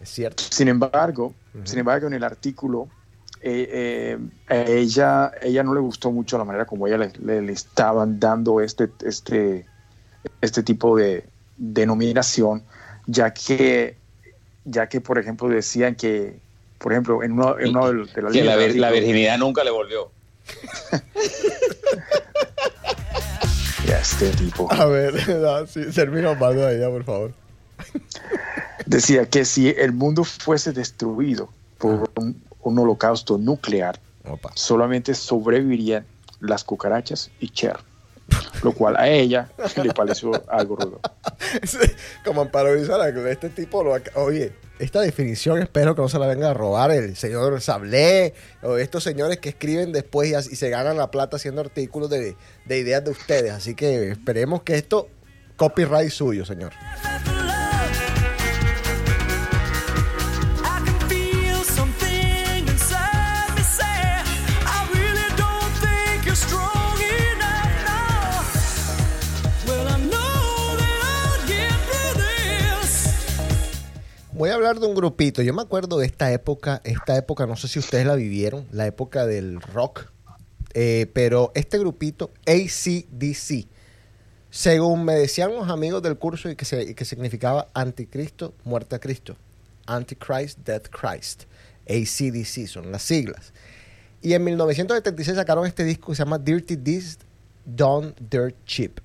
[0.00, 0.42] Es cierto.
[0.50, 2.88] Sin embargo, sin embargo, en el artículo,
[3.42, 7.42] eh, eh, a ella, ella no le gustó mucho la manera como ella le, le-
[7.42, 9.66] le estaban dando este, este,
[10.40, 11.24] este tipo de
[11.56, 12.62] denominación,
[13.06, 13.96] ya que,
[14.64, 16.40] ya que, por ejemplo, decían que,
[16.80, 19.70] por ejemplo, en uno, en uno de, de las Que la, vir- virginidad nunca le
[19.70, 20.10] volvió.
[23.86, 24.72] Ya, este tipo.
[24.72, 27.32] A ver, no, sí, termina Osvaldo ahí, ya, por favor.
[28.86, 34.52] Decía que si el mundo fuese destruido por un, un holocausto nuclear, Opa.
[34.54, 36.04] solamente sobrevivirían
[36.40, 37.78] las cucarachas y Cher.
[38.62, 39.50] Lo cual a ella
[39.82, 41.00] le pareció algo rudo.
[42.24, 46.50] Como Amparo que este tipo lo Oye, esta definición espero que no se la venga
[46.50, 51.10] a robar el señor Sablé o estos señores que escriben después y, se ganan la
[51.10, 53.52] plata haciendo artículos de, de ideas de ustedes.
[53.52, 55.08] Así que esperemos que esto
[55.56, 56.72] copyright suyo, señor.
[74.40, 75.42] Voy a hablar de un grupito.
[75.42, 78.86] Yo me acuerdo de esta época, esta época, no sé si ustedes la vivieron, la
[78.86, 80.06] época del rock.
[80.72, 83.66] Eh, pero este grupito, ACDC,
[84.48, 89.36] según me decían los amigos del curso y que, significaba anticristo, muerte a Cristo.
[89.84, 91.42] Antichrist, Death Christ.
[91.86, 93.52] ACDC son las siglas.
[94.22, 97.18] Y en 1976 sacaron este disco que se llama Dirty This
[97.66, 99.00] Done Dirt Cheap.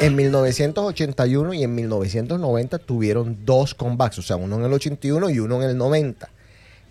[0.00, 5.40] En 1981 y en 1990 tuvieron dos comebacks, o sea, uno en el 81 y
[5.40, 6.28] uno en el 90.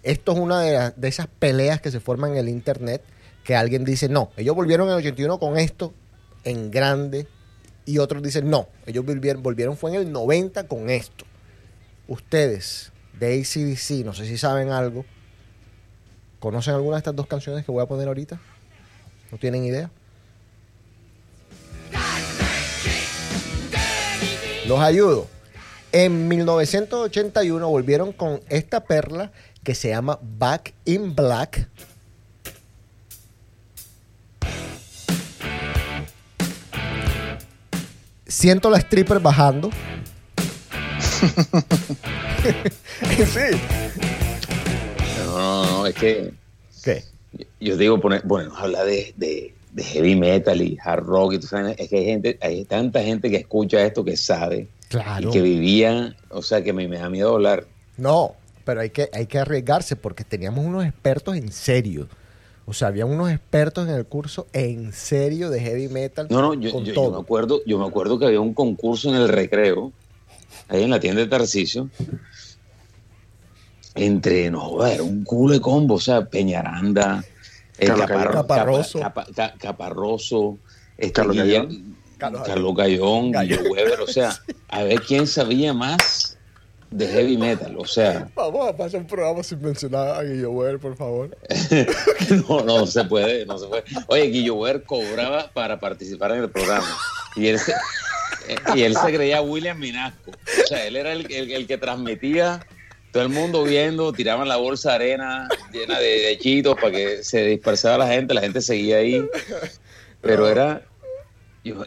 [0.03, 3.01] Esto es una de, de esas peleas que se forman en el internet
[3.45, 5.93] que alguien dice, no, ellos volvieron en el 81 con esto
[6.43, 7.27] en grande
[7.85, 11.23] y otros dicen, no, ellos volvieron, volvieron fue en el 90 con esto.
[12.09, 15.05] Ustedes de ACDC, no sé si saben algo,
[16.41, 18.37] ¿conocen alguna de estas dos canciones que voy a poner ahorita?
[19.31, 19.89] ¿No tienen idea?
[24.67, 25.27] Los ayudo.
[25.93, 29.31] En 1981 volvieron con esta perla
[29.63, 31.69] que se llama Back in Black.
[38.27, 39.69] Siento la stripper bajando.
[43.25, 43.57] sí.
[45.25, 46.33] No, no, no, es que
[46.83, 47.05] ¿Qué?
[47.61, 51.47] yo digo, poner, bueno, habla de, de, de heavy metal y hard rock y tú
[51.47, 55.29] sabes, es que hay gente, hay tanta gente que escucha esto que sabe Claro.
[55.29, 57.65] y que vivía, o sea, que me, me da miedo hablar.
[57.97, 62.07] No, pero hay que, hay que arriesgarse porque teníamos unos expertos en serio.
[62.65, 66.27] O sea, había unos expertos en el curso en serio de heavy metal.
[66.29, 67.11] No, no, yo, con yo- yo todo.
[67.11, 69.91] me acuerdo, yo me acuerdo que había un concurso en el recreo,
[70.69, 71.89] ahí en la tienda de Tarcisio,
[73.95, 77.23] entre, no, joder, era un culo de combo, o sea, Peñaranda,
[77.79, 78.31] eh, Capar-.
[78.31, 78.99] Caparroso.
[78.99, 80.57] Capa- Capa- Ca- Caparroso,
[80.97, 81.97] este, Carlos Guillermo- Gallón.
[82.17, 83.59] Carlos Carlos Gallón, Gallón.
[83.59, 84.31] Guillo Weber, o sea,
[84.69, 86.33] a ver quién sabía más
[86.89, 90.79] de heavy metal, o sea, Vamos a pasar un programa sin mencionar a Guillo Weber,
[90.79, 91.37] por favor.
[92.49, 93.83] no, no se puede, no se puede.
[94.07, 96.87] Oye, Guillo Weber cobraba para participar en el programa
[97.35, 97.73] y él se,
[98.47, 101.77] eh, y él se creía William Minasco, o sea, él era el, el- el que
[101.77, 102.65] transmitía,
[103.17, 107.23] todo el mundo viendo, tiraban la bolsa de arena llena de, de chitos para que
[107.23, 109.27] se dispersara la gente, la gente seguía ahí,
[110.21, 110.83] pero era...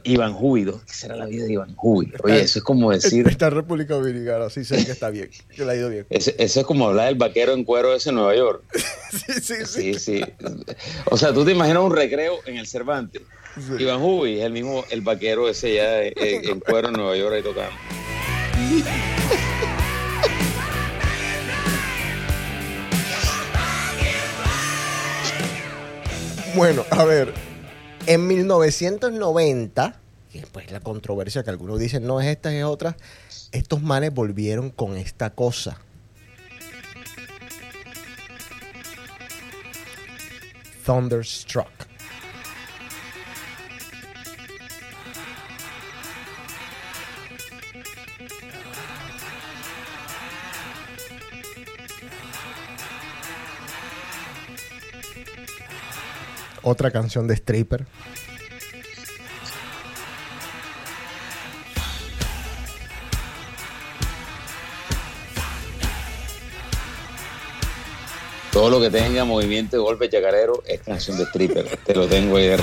[0.03, 0.85] Iván Jubi, ¿no?
[0.85, 2.13] ¿qué será la vida de Iván Jubi?
[2.25, 5.65] Oye, eso es como decir, Está en República Dominicana, sí sé que está bien, que
[5.65, 6.05] le ha ido bien.
[6.11, 8.65] Eso es como hablar del vaquero en cuero ese en Nueva York.
[9.11, 9.95] Sí, sí, sí.
[9.95, 10.25] Sí, sí.
[11.07, 13.23] O sea, tú te imaginas un recreo en el Cervantes.
[13.55, 13.83] Sí.
[13.85, 17.35] Iván Jubi es el mismo, el vaquero ese ya eh, en cuero en Nueva York
[17.37, 17.77] ahí tocando.
[26.55, 27.33] Bueno, a ver.
[28.07, 30.01] En 1990,
[30.33, 32.97] que pues la controversia que algunos dicen no es esta, es otra,
[33.53, 35.79] estos manes volvieron con esta cosa.
[40.85, 41.90] Thunderstruck.
[56.71, 57.85] Otra canción de Stripper.
[68.53, 71.77] Todo lo que tenga movimiento de golpe chacarero es canción de stripper.
[71.79, 72.57] Te lo tengo ahí de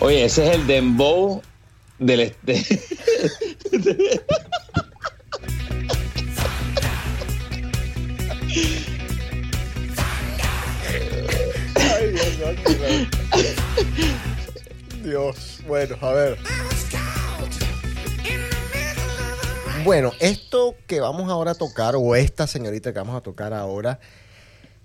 [0.00, 1.42] Oye, ese es el dembow
[1.98, 2.64] del este.
[15.68, 16.38] Bueno, a ver.
[19.84, 24.00] Bueno, esto que vamos ahora a tocar, o esta señorita que vamos a tocar ahora,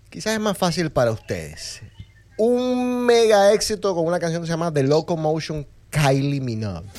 [0.10, 1.82] quizás es más fácil para ustedes.
[2.38, 6.90] Un mega éxito con una canción que se llama The Locomotion Kylie Minogue.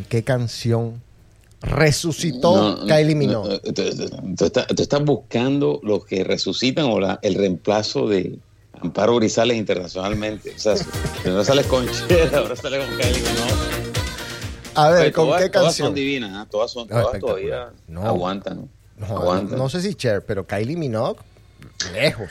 [0.00, 1.02] ¿Con qué canción
[1.62, 3.58] resucitó No, no, Kylie no, Minogue?
[3.60, 8.38] Tú, tú- tú estás, tú estás buscando los que resucitan o la- el reemplazo de
[8.80, 10.54] Amparo Grisales internacionalmente.
[10.56, 10.74] O sea,
[11.22, 13.90] primero sales con Cher, ahora sale con Kylie Minogue.
[14.74, 15.88] A ver, Pero ¿con todas, qué todas canción?
[15.88, 16.46] son divinas, ¿ah?
[16.50, 17.58] todas, son, No, todas espectacular.
[17.72, 18.06] todavía No.
[18.06, 18.70] aguantan.
[18.96, 19.58] No, aguantan.
[19.58, 21.18] no sé si Cher, pero Kylie Minogue,
[21.92, 22.30] lejos.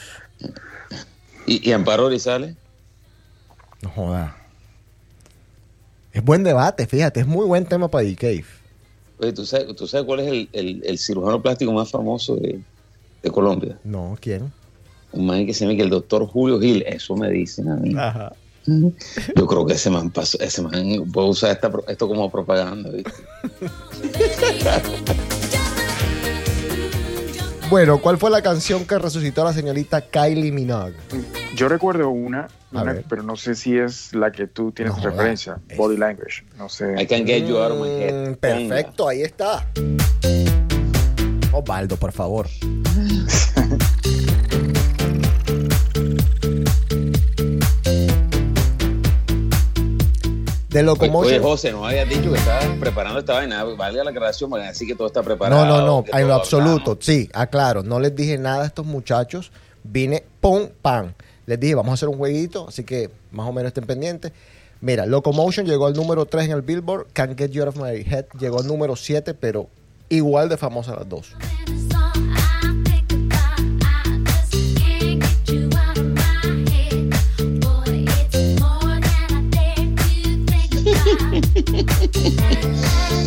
[1.46, 2.56] ¿Y, y Amparo Grisales?
[3.82, 4.36] No joda.
[6.12, 8.46] Es buen debate, fíjate, es muy buen tema para D-Cave.
[9.20, 12.60] Oye, ¿tú sabes, tú sabes cuál es el, el- el cirujano plástico más famoso de,
[13.22, 13.78] de Colombia?
[13.84, 14.52] No, ¿quién?
[15.12, 16.84] Un man que se llama que el doctor Julio Gil.
[16.88, 17.94] Eso me dicen a mí.
[17.98, 18.34] Ajá.
[19.36, 20.72] Yo creo que ese man pasó, ese man
[21.12, 23.12] puede usar esta esto como propaganda, ¿viste?
[27.70, 30.96] Bueno, ¿cuál fue la canción que resucitó a la señorita Kylie Minogue?
[31.60, 32.48] Yo recuerdo una,
[33.10, 35.60] pero no sé si es la que tú tienes No, referencia.
[35.68, 36.46] es- Body language.
[36.58, 36.96] No sé.
[36.98, 38.30] I can get you out of my head.
[38.30, 39.68] Mm, perfecto, ahí está.
[41.52, 42.48] Osvaldo, por favor.
[50.70, 51.34] De Locomotion.
[51.34, 53.64] oye, José, no habías dicho que estabas preparando esta vaina.
[53.64, 55.66] Valga la aclaración para decir que todo está preparado.
[55.66, 57.06] No, no, no, en lo absoluto, hablamos.
[57.06, 59.52] sí, aclaro, no les dije nada a estos muchachos,
[59.84, 61.14] vine, pum, pam,
[61.50, 64.32] les dije, vamos a hacer un jueguito, así que más o menos estén pendientes.
[64.82, 68.06] Mira, Locomotion llegó al número 3 en el Billboard, Can't Get You Out of My
[68.08, 69.68] Head llegó al número 7, pero
[70.10, 71.34] igual de famosa las dos.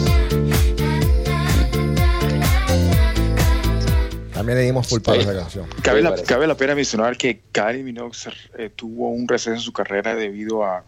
[4.42, 5.68] También le dimos full palo a esa canción.
[5.84, 6.26] Cabe la, parece.
[6.26, 8.10] cabe la pena mencionar que Kylie Minogue
[8.58, 10.78] eh, tuvo un receso en su carrera debido a,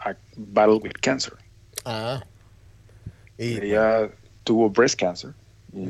[0.00, 1.34] a battle with cancer.
[1.84, 2.20] Ah.
[3.38, 4.10] Y, Ella
[4.42, 5.30] tuvo breast cancer
[5.72, 5.86] y,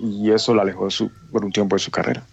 [0.00, 2.24] y eso la alejó de su, por un tiempo de su carrera.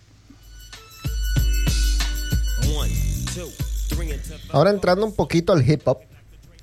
[4.51, 5.99] Ahora entrando un poquito al hip hop,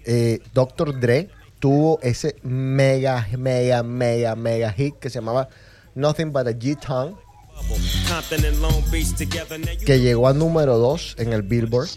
[0.07, 0.99] eh, Dr.
[0.99, 1.29] Dre
[1.59, 5.51] tuvo ese mega, mega, mega, mega hit que se llamaba
[5.95, 7.22] Nothing But a G-Tongue.
[9.85, 11.89] Que llegó a número 2 en el Billboard.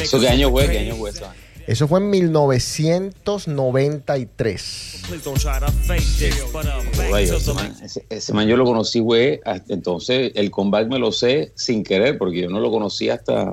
[0.00, 0.68] ¿Eso qué año fue?
[0.70, 1.26] ¿Qué año fue eso?
[1.66, 5.02] Eso fue en 1993.
[5.08, 8.32] Please don't try to fake this, but uh, back Vaya, to ese, man, ese- ese
[8.32, 9.40] man yo lo conocí, güey.
[9.68, 13.52] Entonces, el comeback me lo sé sin querer, porque yo no lo conocí hasta,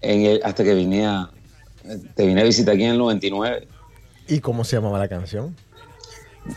[0.00, 1.30] en el, hasta que vine a,
[2.14, 3.66] te vine a visitar aquí en el 99.
[4.28, 5.56] ¿Y cómo se llamaba la canción?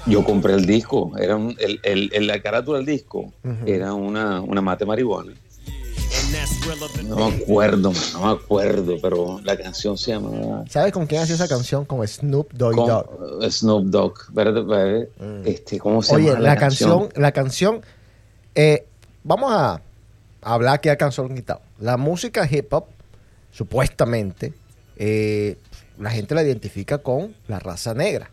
[0.07, 3.31] Yo compré el disco, era un- el, el- el- la carátula del disco
[3.65, 5.33] era una, una mate marihuana.
[7.03, 11.21] No me acuerdo, man, no me acuerdo, pero la canción se llama ¿Sabes con quién
[11.21, 11.85] hacía esa canción?
[11.85, 13.51] Con Snoop Doggy con, Dogg.
[13.51, 14.13] Snoop Dogg.
[14.29, 15.09] Espérate, espérate,
[15.45, 17.81] este, ¿Cómo se Oye, llama la canción, la canción,
[18.55, 18.85] eh,
[19.23, 19.81] vamos a
[20.41, 21.61] hablar que ha canción quitado.
[21.79, 22.85] La música hip hop,
[23.51, 24.53] supuestamente,
[24.97, 25.57] eh,
[25.99, 28.31] la gente la identifica con la raza negra.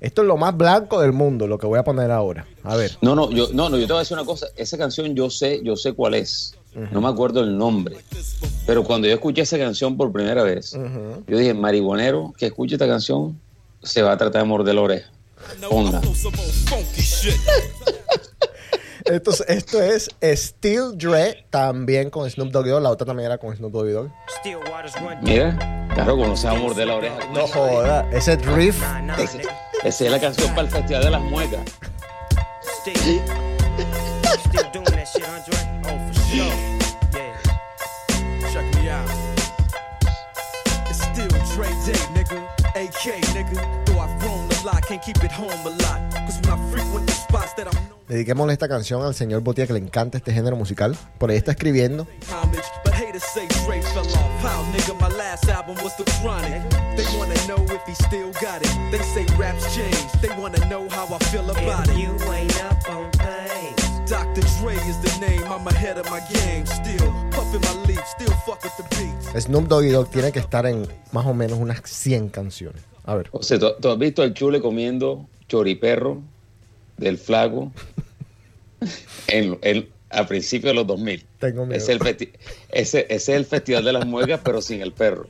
[0.00, 2.46] Esto es lo más blanco del mundo, lo que voy a poner ahora.
[2.62, 2.96] A ver.
[3.02, 4.46] No, no, yo, no, no, yo te voy a decir una cosa.
[4.56, 6.54] Esa canción yo sé, yo sé cuál es.
[6.92, 7.96] No me acuerdo el nombre.
[8.66, 10.78] Pero cuando yo escuché esa canción por primera vez,
[11.26, 13.38] yo dije, marihuanero que escuche esta canción
[13.82, 15.10] se va a tratar de morder la oreja.
[19.08, 19.16] Ponla.
[19.16, 22.82] Entonces, esto es Steel Dre, también con Snoop Doggy Dogg.
[22.82, 24.10] La otra también era con Snoop Doggy Dogg.
[25.22, 27.18] Mira, claro, cuando se va a morder la oreja.
[27.32, 28.74] No joda, ese nigga.
[29.84, 31.60] Esa es la canción para el Festival de las Muecas.
[35.08, 35.56] Shit, Andre?
[35.84, 36.52] Oh, for sure.
[37.14, 37.32] Yeah.
[38.52, 39.08] Check me out.
[40.90, 42.44] It's still Dre Day, nigga.
[42.76, 43.86] AK, nigga.
[43.86, 46.00] Though I've grown a lot, can't keep it home a lot.
[46.26, 49.66] Cause when I frequent the spots that I'm known Dediquémosle esta canción al señor Botía
[49.66, 50.96] que le encanta este género musical.
[51.18, 52.06] Por ahí está escribiendo.
[69.38, 72.82] Snoop Doggy Dogg tiene que estar en más o menos unas 100 canciones.
[73.04, 73.28] A ver.
[73.32, 76.22] O sea, ¿tú, tú has visto al chule comiendo choriperro
[76.98, 77.72] del flaco
[79.28, 81.26] en, en- a principios de los 2000?
[81.38, 81.76] Tengo miedo.
[81.76, 82.30] Ese es, el
[82.70, 85.26] ese, ese es el Festival de las Muecas, pero sin el perro.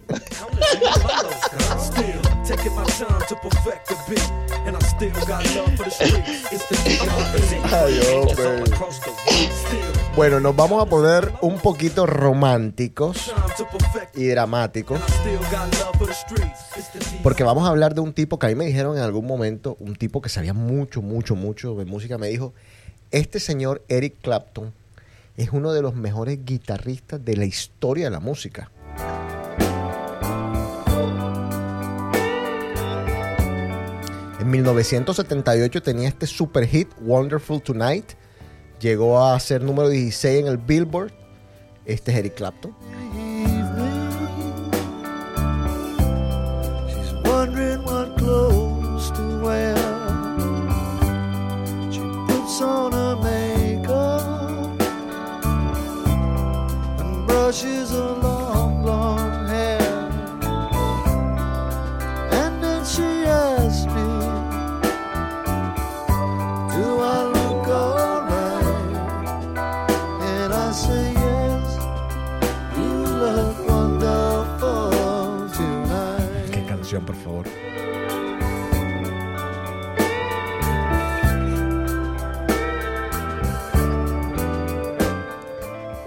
[9.67, 13.33] Still Bueno, nos vamos a poner un poquito románticos
[14.17, 15.01] y dramáticos.
[17.23, 19.77] Porque vamos a hablar de un tipo que a mí me dijeron en algún momento,
[19.79, 22.53] un tipo que sabía mucho, mucho, mucho de música, me dijo,
[23.13, 24.73] este señor Eric Clapton
[25.37, 28.73] es uno de los mejores guitarristas de la historia de la música.
[34.41, 38.15] En 1978 tenía este super hit, Wonderful Tonight.
[38.81, 41.13] Llegó a ser número 16 en el Billboard.
[41.85, 42.75] Este es Eric Clapton.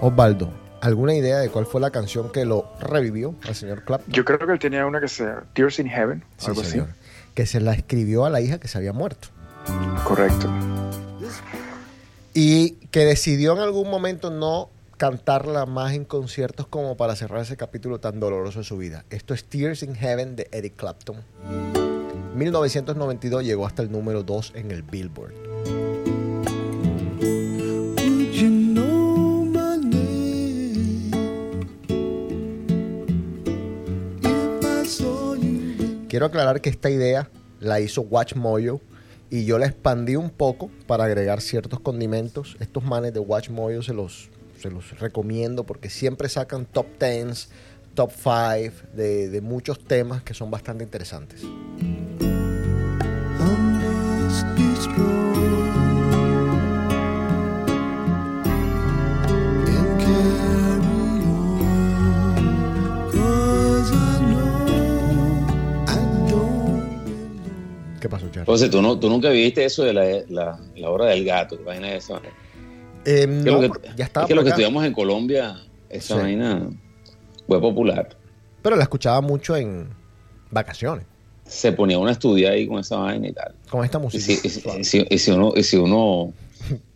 [0.04, 4.12] Osvaldo, ¿alguna idea de cuál fue la canción que lo revivió al señor Clapton?
[4.12, 5.24] Yo creo que él tenía una que se
[5.54, 6.88] Tears in Heaven, Sí, algo señor.
[7.34, 9.28] Que se la escribió a la hija que se había muerto.
[9.64, 10.04] así.
[10.04, 10.50] Correcto.
[12.34, 17.56] Y que decidió en algún momento no cantarla más en conciertos como para cerrar ese
[17.56, 19.04] capítulo tan doloroso de su vida.
[19.10, 21.16] Esto es Tears in Heaven de Eric Clapton.
[22.34, 25.91] 1992 llegó hasta el número 2 en el Billboard.
[36.12, 38.82] Quiero aclarar que esta idea la hizo Watch Mojo
[39.30, 42.54] y yo la expandí un poco para agregar ciertos condimentos.
[42.60, 44.28] Estos manes de Watch Mojo se los,
[44.60, 47.48] se los recomiendo porque siempre sacan top 10,
[47.94, 51.40] top 5 de, de muchos temas que son bastante interesantes.
[68.02, 68.46] ¿Qué pasó, Charlie?
[68.46, 71.62] José, ¿tú, no, tú nunca viste eso de la, la, la hora del gato, que
[71.62, 72.16] vaina de esa.
[72.16, 72.20] Eh,
[73.04, 75.56] Es que no, lo que, ya estaba es que lo que estudiamos en Colombia,
[75.88, 76.20] esa Sí.
[76.20, 76.68] vaina
[77.46, 78.08] fue popular.
[78.60, 79.88] Pero la escuchaba mucho en
[80.50, 81.06] vacaciones,
[81.46, 83.54] Se ponía uno a estudiar ahí con esa vaina y tal.
[83.70, 84.24] con esta música.
[84.24, 86.32] si, y si- y si- y si uno, y si uno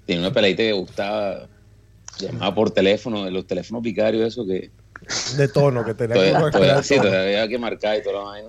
[0.06, 1.46] tiene una peladita que gustaba,
[2.18, 4.72] llamaba por teléfono, los teléfonos vicarios, eso que
[5.36, 8.48] De tono que tenía que esperar sí, todavía había que marcar y toda la vaina.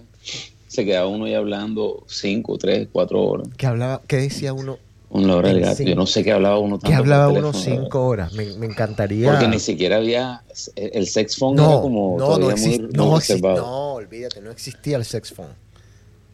[0.68, 3.48] Se quedaba uno ahí hablando cinco, tres, cuatro horas.
[3.58, 4.78] que hablaba, que decía uno,
[5.10, 5.84] Una hora del gato.
[5.84, 8.34] Yo no sé qué hablaba uno tanto por hablaba uno cinco horas.
[8.34, 9.32] Me, me encantaría.
[9.32, 10.44] Porque ni siquiera había.
[10.76, 12.18] El sex phone no, era como.
[12.20, 15.68] no, no, todavía exist- muy, no, exist- no, olvídate, no existía el sex phone.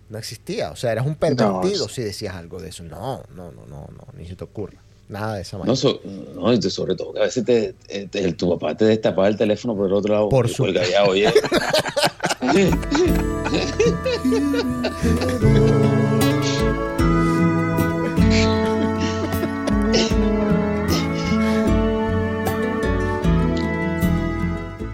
[0.10, 1.90] No existía, o sea, eras un pervertido No.
[1.90, 2.84] si decías algo de eso.
[2.84, 4.83] No, no, no, no, no, ni se te ocurra.
[5.10, 5.72] Nada de esa manera.
[5.72, 6.00] No, so-
[6.36, 9.38] no, y sobre todo que a veces te, te- te- tu papá te destapaba el
[9.38, 10.30] teléfono por el otro lado.
[10.30, 11.32] Por cuelga ya, oye.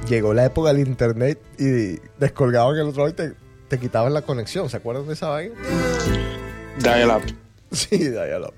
[0.08, 3.34] Llegó la época del internet y descolgaban el otro lado y te,
[3.68, 4.68] te quitaban la conexión.
[4.70, 5.56] ¿Se acuerdan de esa vaina?
[6.80, 7.22] Dial up.
[7.72, 8.52] Sí, dial-up.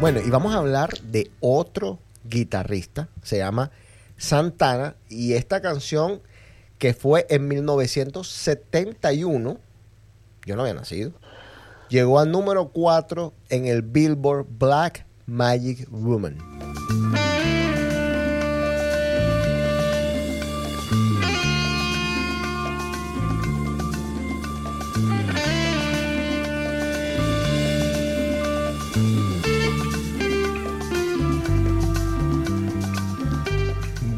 [0.00, 3.70] Bueno, y vamos a hablar de otro guitarrista, se llama
[4.16, 6.22] Santana, y esta canción
[6.78, 9.58] que fue en 1971,
[10.46, 11.12] yo no había nacido,
[11.90, 16.38] llegó al número 4 en el Billboard Black Magic Woman.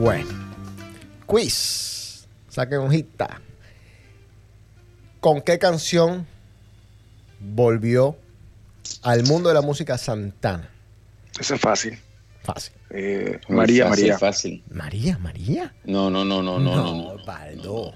[0.02, 0.30] Bueno,
[1.26, 2.26] quiz.
[2.48, 3.40] Saquen hojita.
[5.20, 6.26] ¿Con qué canción
[7.38, 8.16] volvió
[9.02, 10.68] al mundo de la música Santana?
[11.38, 11.96] Eso es fácil.
[12.42, 12.72] Fácil.
[12.90, 14.18] Eh, María, fácil, María.
[14.18, 14.64] Fácil.
[14.72, 15.72] María, María.
[15.84, 17.14] No, no, no, no, no, no.
[17.14, 17.24] no.
[17.24, 17.94] Baldo.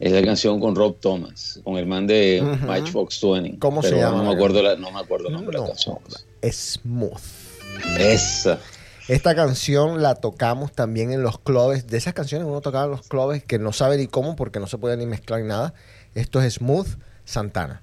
[0.00, 2.66] Es la canción con Rob Thomas, con el man de Ujú.
[2.66, 3.60] Matchbox 20.
[3.60, 5.68] ¿Cómo se llama No me acuerdo, la, no me acuerdo el nombre de No, la
[5.68, 5.98] canción.
[6.42, 7.20] Smooth.
[7.96, 8.58] Esa.
[9.10, 11.88] Esta canción la tocamos también en los clubes.
[11.88, 14.68] De esas canciones uno tocaba en los clubes que no sabe ni cómo porque no
[14.68, 15.74] se puede ni mezclar ni nada.
[16.14, 16.86] Esto es Smooth
[17.24, 17.82] Santana.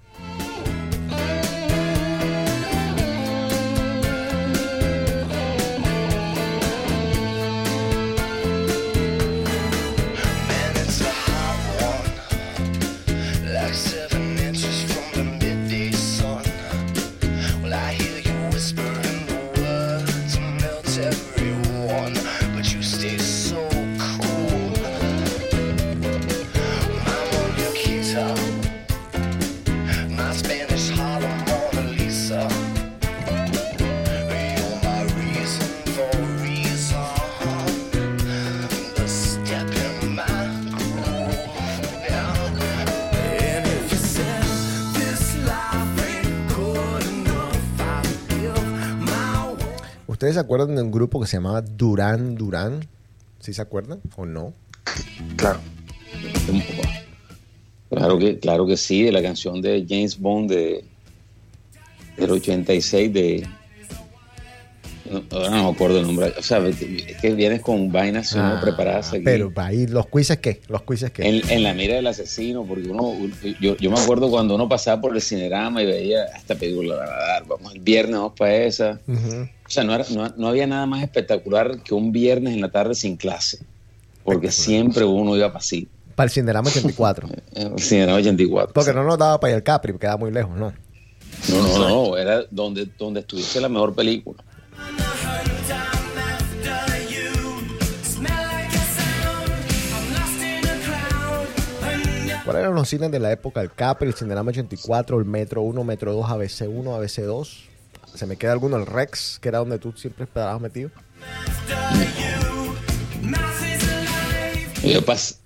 [50.48, 52.88] Acuerdan de un grupo que se llamaba Durán Durán?
[53.42, 54.54] ¿Sí se acuerdan o no?
[55.36, 55.60] Claro.
[57.90, 60.86] Claro que, claro que sí, de la canción de James Bond de,
[62.16, 63.48] del 86 de...
[65.12, 66.34] no, ahora no me acuerdo el nombre.
[66.38, 66.76] O sea, es
[67.22, 69.22] que vienes con vainas si uno Ah, preparadas aquí.
[69.24, 70.62] Pero para ir, los quizzes qué?
[70.68, 71.28] Los quizzes qué?
[71.28, 73.14] En, en la mira del asesino, porque uno,
[73.60, 76.96] yo, yo me acuerdo cuando uno pasaba por el cinerama y veía esta película,
[77.48, 79.00] vamos el viernes, vamos para esa.
[79.08, 82.70] O sea, no, era- no, no había nada más espectacular que un viernes en la
[82.72, 83.60] tarde sin clase,
[84.24, 87.28] porque siempre uno iba para así, Para el Cinderama 84.
[87.56, 88.72] el cinerama 84.
[88.76, 90.74] Porque no nos daba para ir al Capri, porque quedaba muy lejos, ¿no?
[91.50, 94.44] No, no, no, era donde, donde estuviese la mejor película.
[102.48, 103.62] ¿Cuáles eran los cines de la época?
[103.62, 107.64] El Capri, el Cinderama 84, el Metro 1, Metro 2, ABC 1, ABC 2.
[108.16, 108.78] ¿Se me queda alguno?
[108.78, 110.90] El Rex, que era donde tú siempre esperabas metido.
[114.84, 115.40] Yo, pas-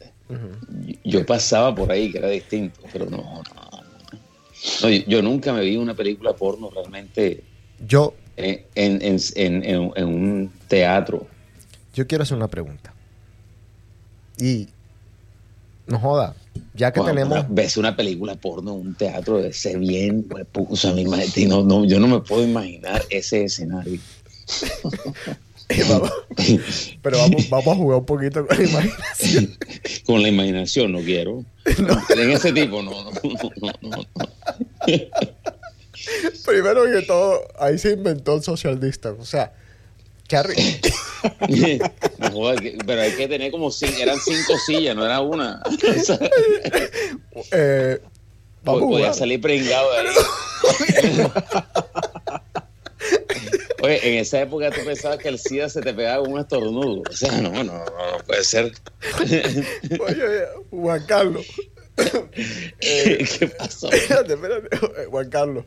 [1.04, 3.82] yo pasaba por ahí, que era distinto, pero no, no, no.
[4.82, 7.44] Yo, yo nunca me vi una película porno realmente
[7.80, 11.26] Yo, en- en un teatro.
[11.96, 12.94] yo quiero hacer una pregunta.
[14.38, 14.70] Y,
[15.88, 16.36] no joda,
[16.74, 17.38] ya que Bueno, tenemos...
[17.40, 21.64] una- ves una película porno un teatro debe ser bien, huepu- o sea, me imagino-
[21.64, 24.00] no, no, yo no me puedo imaginar ese escenario.
[25.90, 26.12] Vamos-
[27.02, 29.58] pero vamos, vamos a jugar un poquito con la imaginación.
[30.06, 31.46] Con la imaginación, no quiero.
[32.18, 34.06] En ese tipo, no, no, no, no, no.
[36.46, 39.22] Primero que todo, ahí se inventó el social distance.
[39.22, 39.54] O sea,
[40.28, 40.56] Charlie.
[42.20, 42.54] No
[42.86, 45.62] pero hay que tener como cinco, eran cinco sillas, no era una.
[47.52, 48.00] Eh,
[48.64, 50.08] vamos podía salir pringado de ahí.
[53.84, 57.02] Oye, en esa época tú pensabas que el SIDA se te pegaba con un estornudo.
[57.10, 58.72] O sea, no, no, no, no puede ser.
[60.00, 61.48] Oye, Juan Carlos.
[62.80, 63.92] ¿Qué pasó?
[63.92, 64.76] Espérate, espérate.
[64.76, 65.66] Eh, Juan Carlos.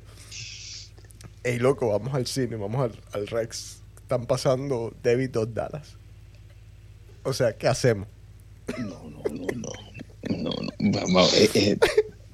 [1.43, 3.84] Ey, loco, vamos al cine, vamos al, al Rex.
[4.05, 5.97] Están pasando David Dos Dallas.
[7.23, 8.07] O sea, ¿qué hacemos?
[8.79, 9.73] No, no, no, no.
[10.37, 11.01] No, no.
[11.01, 11.79] Vamos, eh, eh,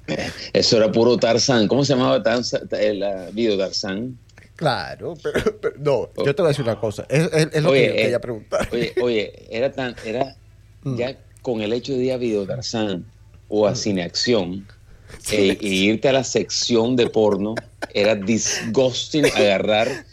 [0.07, 1.67] eh, eso era puro Tarzán.
[1.69, 2.67] ¿Cómo se llamaba Tarzán?
[2.71, 4.17] El uh, video Tarzán.
[4.57, 7.05] Claro, pero, pero- no, yo te voy a decir una cosa.
[7.09, 8.69] Es, es- es lo Oye, que yo quería preguntar.
[8.71, 10.35] Oye, oye, era tan, era
[10.83, 10.95] Mm.
[10.97, 13.05] ya con el hecho de ir a video Tarzán
[13.47, 14.67] o a Cineacción
[15.31, 17.55] e, e irte a la sección de porno,
[17.93, 20.05] era disgusting agarrar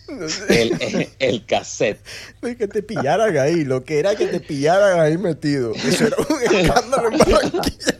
[0.49, 2.01] el, el, el cassette.
[2.43, 5.73] De que te pillaran ahí, lo que era que te pillaran ahí metido.
[5.75, 7.99] Eso era un escándalo en Barranquilla.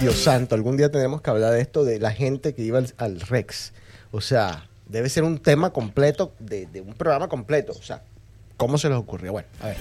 [0.00, 2.92] Dios santo, algún día tenemos que hablar de esto, de la gente que iba al,
[2.98, 3.72] al Rex.
[4.10, 7.72] O sea, debe ser un tema completo, de, de un programa completo.
[7.72, 8.02] O sea,
[8.56, 9.32] ¿cómo se les ocurrió?
[9.32, 9.76] Bueno, a ver.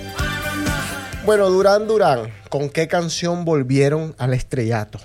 [1.26, 5.00] Bueno, Durán Durán, ¿con qué canción volvieron al estrellato?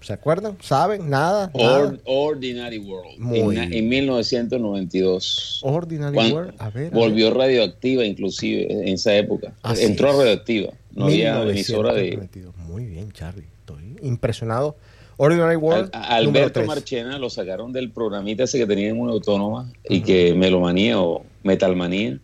[0.00, 0.56] ¿Se acuerdan?
[0.60, 1.10] ¿Saben?
[1.10, 1.50] ¿Nada?
[1.54, 1.78] ¿Nada?
[1.78, 3.18] Or- Ordinary World.
[3.18, 3.72] Muy en, bien.
[3.74, 5.60] en 1992.
[5.64, 6.54] Ordinary World.
[6.58, 6.92] A ver.
[6.92, 9.52] a volvió radioactiva inclusive en esa época.
[9.62, 10.16] Así Entró es.
[10.18, 10.72] radioactiva.
[10.94, 12.02] No había emisora de...
[12.02, 12.56] 1992.
[12.68, 13.46] Muy bien, Charlie.
[13.60, 14.76] Estoy impresionado.
[15.18, 15.90] Ordinary World.
[15.92, 16.64] Al- a- número Alberto.
[16.64, 21.24] Marchena lo sacaron del programita ese que tenía en una autónoma y que Melomanía o
[21.42, 22.20] Metalmanía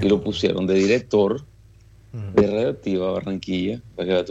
[0.00, 1.44] y lo pusieron de director
[2.12, 3.80] de Radioactiva Barranquilla.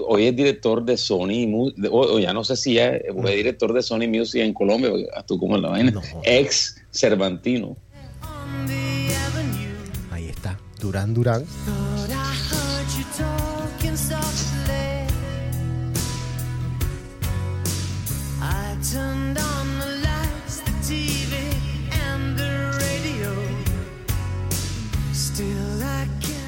[0.07, 3.35] Hoy es director de Sony, Mu- de- o, ya no sé si ya es es
[3.35, 5.91] director de Sony Music en Colombia, porque veas tú cómo es la vaina.
[5.91, 6.01] No.
[6.23, 7.77] Ex Cervantino.
[10.11, 10.57] Ahí está.
[10.79, 11.45] Durán Durán.
[18.39, 18.77] I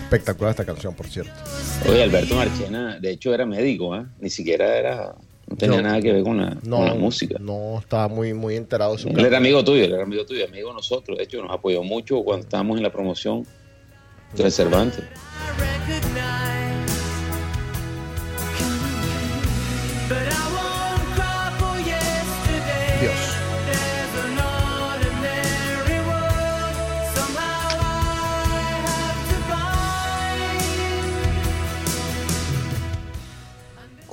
[0.10, 1.32] Espectacular esta canción, por cierto.
[1.88, 4.07] Oye, Alberto Marchena, de hecho era médico, ¿ah?
[4.20, 5.16] ni siquiera era,
[5.47, 7.36] no tenía Yo- nada que ver con la, No, con la música.
[7.39, 10.45] No, estaba muy, muy enterado de su Él era amigo tuyo, él era amigo tuyo,
[10.45, 11.16] amigo de nosotros.
[11.16, 13.45] De hecho, nos apoyó mucho cuando estábamos en la promoción
[14.36, 15.03] del Cervantes.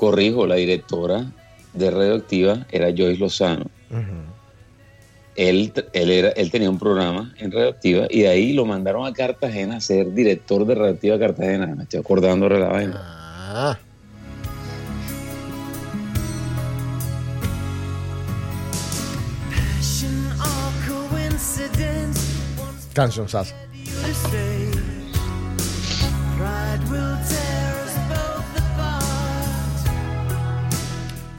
[0.06, 1.26] Corrijo, la directora
[1.72, 3.66] de Radioactiva era Joyce Lozano.
[5.34, 9.12] Él, él, era, él tenía un programa en Radioactiva y de ahí lo mandaron a
[9.12, 11.66] Cartagena a ser director de Radioactiva Cartagena.
[11.74, 13.00] Me estoy acordando ahora de la vaina.
[13.02, 13.78] Ah.
[22.94, 23.56] Canción Sasa.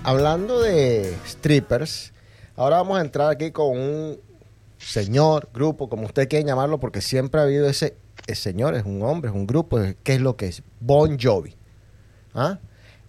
[0.07, 2.13] Hablando de strippers,
[2.55, 4.17] ahora vamos a entrar aquí con un
[4.77, 9.01] señor, grupo, como usted quiera llamarlo, porque siempre ha habido ese, ese señor, es un
[9.03, 10.63] hombre, es un grupo, ¿qué es lo que es?
[10.79, 11.57] Bon Jovi.
[12.33, 12.57] ¿Ah?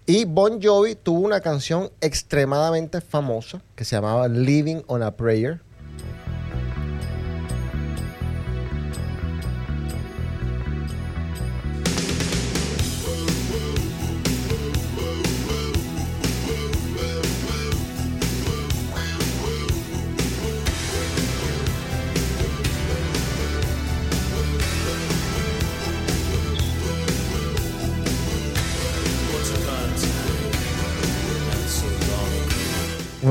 [0.07, 5.61] Y Bon Jovi tuvo una canción extremadamente famosa que se llamaba Living on a Prayer.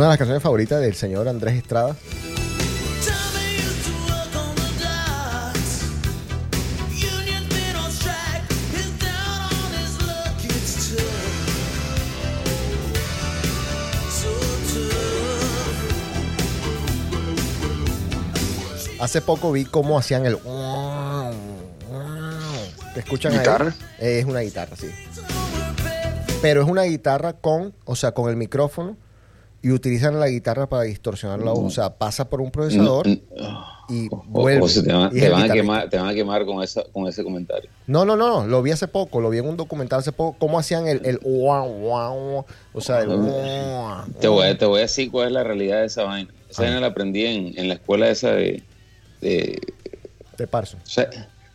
[0.08, 1.96] De las canciones favoritas del señor Andrés Estrada.
[19.00, 20.38] Hace poco vi cómo hacían el...
[22.94, 23.40] ¿Te escuchan ahí?
[23.40, 23.74] ¿Guitarra?
[24.00, 24.90] Eh, es una guitarra, sí.
[26.42, 28.98] Pero es una guitarra con, o sea, con el micrófono
[29.68, 31.66] y y utilizan la guitarra para distorsionar la voz.
[31.66, 33.20] O sea, pasa por un procesador Mm,
[33.90, 34.62] y O, vuelve.
[34.62, 37.08] o se te, van, y te a quemar, te van a quemar con, esa, con
[37.08, 37.70] ese comentario.
[37.88, 40.60] No, no, no, lo vi hace poco, lo vi en un documental hace poco, cómo
[40.60, 41.20] hacían el, el
[42.74, 43.10] o sea, el.
[44.20, 46.32] Te voy, a- te voy a decir cuál es la realidad de esa vaina.
[46.50, 46.66] Esa Ah.
[46.66, 48.64] vaina la aprendí en, en la escuela esa de,
[49.22, 49.60] de,
[50.38, 50.80] de Parson.
[50.84, 51.10] o sea,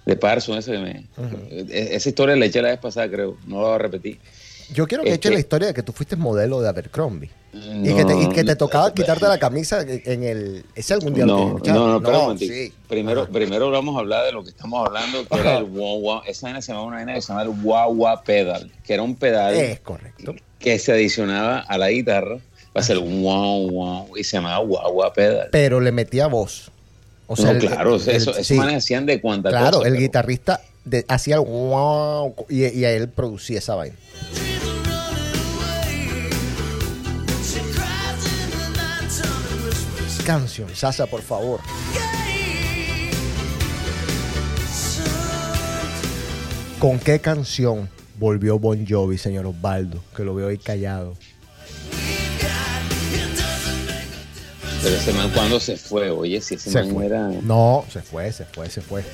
[0.05, 0.59] de Parson.
[0.59, 1.07] Esa, me-
[1.51, 3.37] e- esa historia la eché la vez pasada, creo.
[3.47, 4.19] No la voy a repetir.
[4.75, 7.31] Yo quiero que eche que- la historia de que tú fuiste modelo de Abercrombie.
[7.53, 10.65] y, No, que te, y que te no, tocaba no, quitarte la camisa en el...
[10.75, 12.55] ¿Ese algún día No, no, no, espera un momentico.
[12.55, 12.73] sí.
[12.89, 13.31] Primero, Ajá.
[13.33, 16.21] primero vamos a hablar de lo que estamos hablando, que era el wow, wow.
[16.27, 19.03] Esa vaina se llamaba una vaina que se llama el wow, wow pedal, que era
[19.03, 20.35] un pedal Es correcto.
[20.59, 22.39] que se adicionaba a la guitarra
[22.73, 25.49] para hacer un wow, wow, y se llamaba wow, wow pedal.
[25.53, 26.71] Pero le metía voz.
[27.27, 28.59] O sea, no, el- claro, el- eso, esos sí.
[28.59, 32.93] hacían de cuanta Claro, cosa, el pero- guitarrista de- hacía el wow y, y a
[32.93, 33.97] él producía esa vaina.
[40.25, 41.61] Canción, Sasa, por favor.
[46.79, 50.03] ¿Con qué canción volvió Bon Jovi, señor Osvaldo?
[50.17, 51.15] Que lo veo ahí callado.
[54.83, 57.07] Pero ese man cuando se fue, oye, si ese Se man fue.
[57.07, 57.29] era...
[57.29, 59.05] No, se fue, se fue, se fue.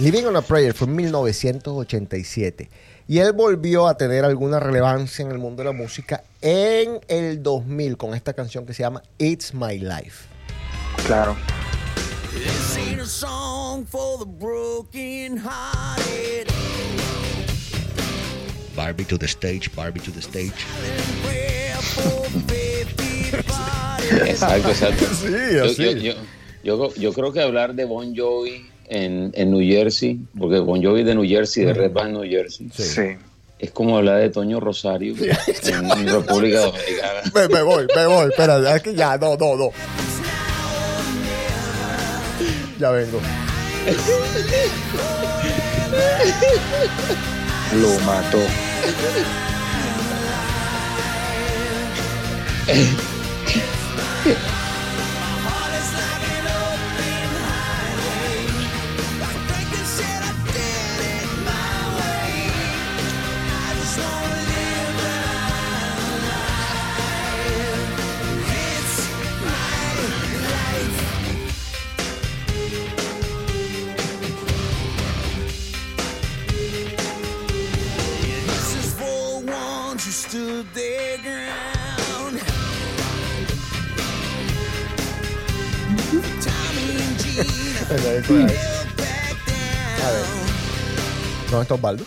[0.00, 2.70] Living on a Prayer fue en 1987
[3.06, 7.42] y él volvió a tener alguna relevancia en el mundo de la música en el
[7.42, 10.26] 2000 con esta canción que se llama It's My Life.
[11.06, 11.36] Claro.
[12.32, 16.48] This ain't a song for the broken hearted.
[18.76, 20.54] Barbie to the stage, Barbie to the stage.
[24.26, 25.04] Exacto, exacto.
[25.14, 25.82] Sí, Yo- así.
[25.84, 26.14] Yo, yo-
[26.64, 31.02] yo- yo creo que hablar de Bon Jovi en, en New Jersey, porque Bon Jovi
[31.04, 32.82] de New Jersey, de Red Band New Jersey, Sí.
[32.82, 33.02] Sí.
[33.58, 37.20] es como hablar de Toño Rosario en, en República Dominicana.
[37.34, 39.70] Me, me voy, me voy, espera, es que ya, no, no, no.
[42.78, 43.20] Ya vengo.
[47.80, 48.38] Lo mató.
[80.40, 82.40] stood their ground.
[86.40, 89.36] Tommy and Gina look back
[90.00, 90.22] A ver.
[90.24, 91.50] down.
[91.50, 92.04] ¿No está Osvaldo?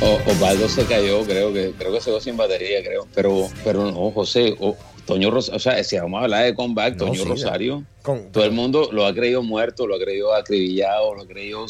[0.00, 3.06] O- Osvaldo se cayó, creo que creo que se quedó sin batería, creo.
[3.14, 6.92] Pero, pero no, José, o- Toño Rosario, o sea, si vamos a hablar de comeback,
[6.94, 10.32] No, Toño sí, Rosario, Con- todo el mundo lo ha creído muerto, lo ha creído
[10.34, 11.66] acribillado, lo ha creído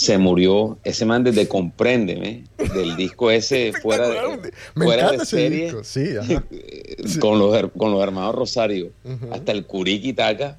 [0.00, 0.78] se murió.
[0.82, 6.16] Ese man desde Compréndeme, del disco ese fuera de, Me fuera de serie, disco, sí,
[6.16, 6.42] ajá.
[7.20, 8.92] con, los, con los hermanos Rosario,
[9.30, 10.56] hasta el Curiquitaca.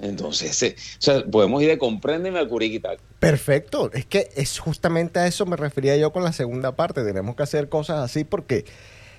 [0.00, 3.02] Entonces, o sea, podemos ir de Compréndeme al Curiquitaca.
[3.18, 7.04] Perfecto, es que es justamente a eso me refería yo con la segunda parte.
[7.04, 8.64] Tenemos que hacer cosas así porque,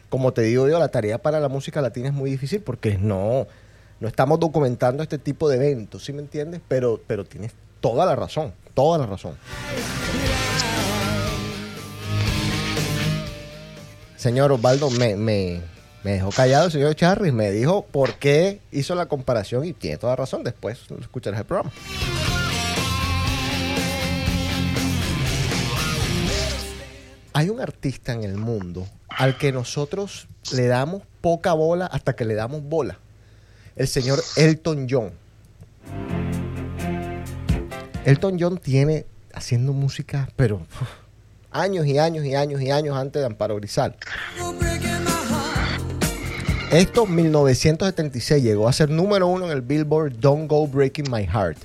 [0.09, 3.45] como te digo yo, la tarea para la música latina es muy difícil porque no,
[3.99, 6.59] no estamos documentando este tipo de eventos, ¿sí me entiendes?
[6.67, 9.38] Pero, pero tienes toda la razón, toda la razón.
[14.15, 15.61] Señor Osvaldo, me, me,
[16.01, 20.15] dejó callado el señor Charris, me dijo por qué hizo la comparación y tiene toda
[20.15, 20.45] razón.
[20.45, 21.73] Después escucharás el programa.
[27.34, 32.23] Hay un artista en el mundo al que nosotros le damos poca bola hasta que
[32.23, 32.97] le damos bola.
[33.75, 35.11] El señor Elton John.
[38.10, 39.05] Elton John tiene
[39.36, 40.89] haciendo música, pero uf,
[41.51, 43.95] años y años y años y años antes de Amparo Grisal.
[46.72, 51.60] Esto, 1976, llegó a ser número uno en el Billboard Don't Go Breaking My Heart.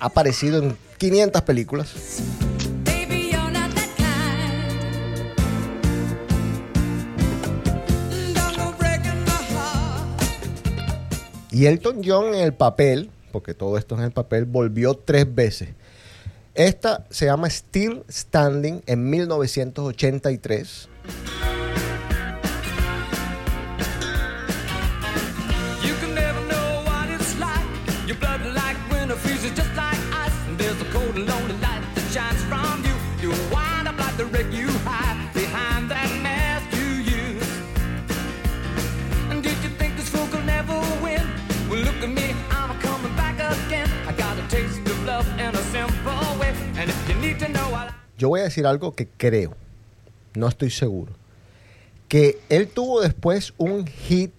[0.00, 1.92] Ha aparecido en 500 películas.
[11.50, 15.26] Y Elton John en el papel, porque todo esto es en el papel, volvió tres
[15.34, 15.68] veces.
[16.54, 20.88] Esta se llama Still Standing en 1983.
[48.18, 49.54] Yo voy a decir algo que creo,
[50.34, 51.12] no estoy seguro.
[52.08, 54.32] Que él tuvo después un hit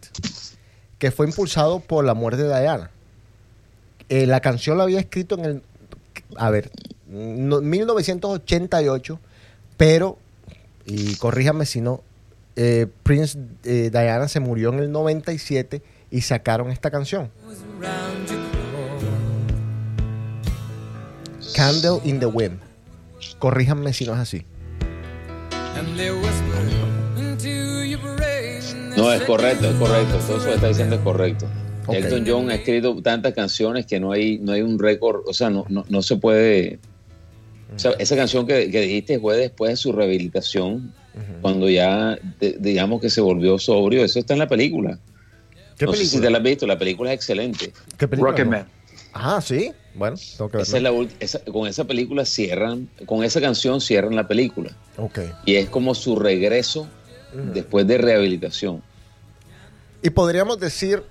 [0.99, 2.89] que fue impulsado por la muerte de Diana.
[4.09, 5.63] Eh, la canción la había escrito en el,
[6.37, 6.71] a ver,
[7.07, 9.19] no- 1988,
[9.75, 10.17] pero,
[10.85, 12.01] y corríjame si no,
[12.55, 17.29] eh, Prince eh, Diana se murió en el 97 y sacaron esta canción.
[21.55, 22.59] Candle in the Wind.
[23.39, 24.43] Corríjanme si no es así.
[28.97, 30.17] No, es correcto, es correcto.
[30.25, 31.47] Todo eso que está diciendo es correcto.
[31.89, 35.49] Elton John ha escrito tantas canciones que no hay, no hay un récord, o sea,
[35.49, 36.79] no, no, no se puede.
[37.75, 40.93] O sea, esa canción que, que dijiste fue después de su rehabilitación,
[41.41, 44.03] cuando ya, de- digamos que se volvió sobrio.
[44.03, 44.99] Eso está en la película.
[45.77, 46.21] ¿Qué no sé si película?
[46.27, 47.71] te la has visto, la película es excelente.
[47.97, 48.31] ¿Qué película?
[48.31, 48.67] Rocketman.
[49.19, 49.71] Ah, sí.
[49.95, 54.15] Bueno, tengo que Esa es la esa- con esa película cierran, con esa canción cierran
[54.15, 54.71] la película.
[54.97, 55.19] Ok.
[55.45, 56.87] Y es como su regreso
[57.53, 58.81] después de rehabilitación.
[60.03, 61.03] Y podríamos decir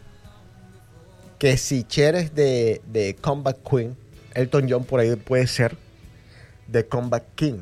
[1.38, 3.96] que si Cher es de, de Combat Queen,
[4.34, 5.76] Elton John por ahí puede ser
[6.68, 7.59] de Combat King.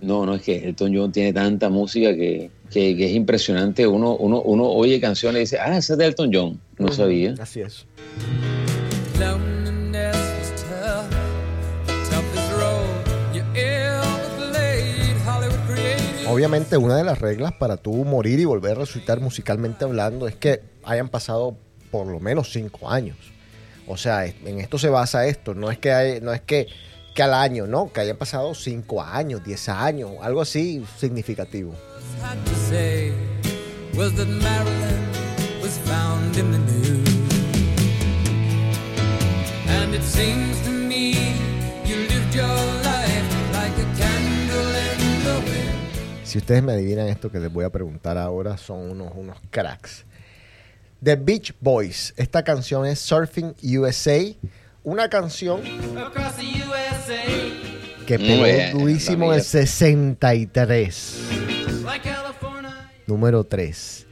[0.00, 3.86] No, no, es que Elton John tiene tanta música que, que- que es impresionante.
[3.86, 6.60] Uno, uno, uno oye canciones y dice, ah, esa es de Elton John.
[6.78, 7.34] No sabía.
[7.40, 7.84] Así es.
[16.26, 20.34] Obviamente una de las reglas para tú morir y volver a resucitar musicalmente hablando es
[20.36, 21.56] que hayan pasado
[21.90, 23.16] por lo menos cinco años.
[23.86, 25.54] O sea, en esto se basa esto.
[25.54, 26.66] No es que hay- no es que,
[27.14, 31.74] que al año, no, que hayan pasado cinco años, diez años, algo así significativo.
[32.20, 33.12] had to say
[33.94, 37.07] was that Marilyn was found in the news.
[39.68, 41.12] And it seems to me
[41.84, 42.46] you lived your
[42.82, 46.26] life like a candle in the wind.
[46.26, 50.04] Si ustedes me adivinan esto que les voy a preguntar ahora, son unos, unos cracks.
[51.02, 52.12] The Beach Boys.
[52.16, 54.18] Esta canción es Surfing USA.
[54.84, 55.60] Una canción
[55.96, 57.24] Across the USA,
[58.06, 59.66] que pegó bien, durísimo en el amiga.
[59.66, 61.20] 63.
[61.84, 64.06] like California, Número 3.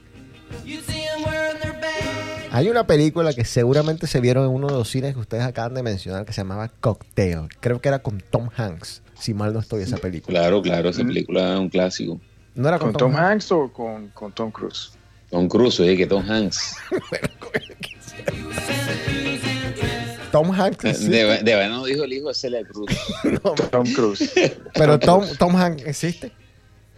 [2.57, 5.75] Hay una película que seguramente se vieron en uno de los cines que ustedes acaban
[5.75, 7.51] de mencionar que se llamaba Cocktail.
[7.61, 10.41] Creo que era con Tom Hanks, si mal no estoy esa película.
[10.41, 12.19] Claro, claro, esa película es un clásico.
[12.55, 14.93] ¿No era con, ¿Con Tom Hanks o con, con Tom Cruise?
[15.29, 16.77] Tom Cruise, oye, que Tom Hanks.
[20.33, 20.97] Tom Hanks.
[20.97, 21.09] sí.
[21.09, 22.91] De, de verdad no dijo el hijo de Celia Cruz.
[23.71, 24.33] Tom Cruise.
[24.73, 26.33] Pero Tom, Tom Hanks existe.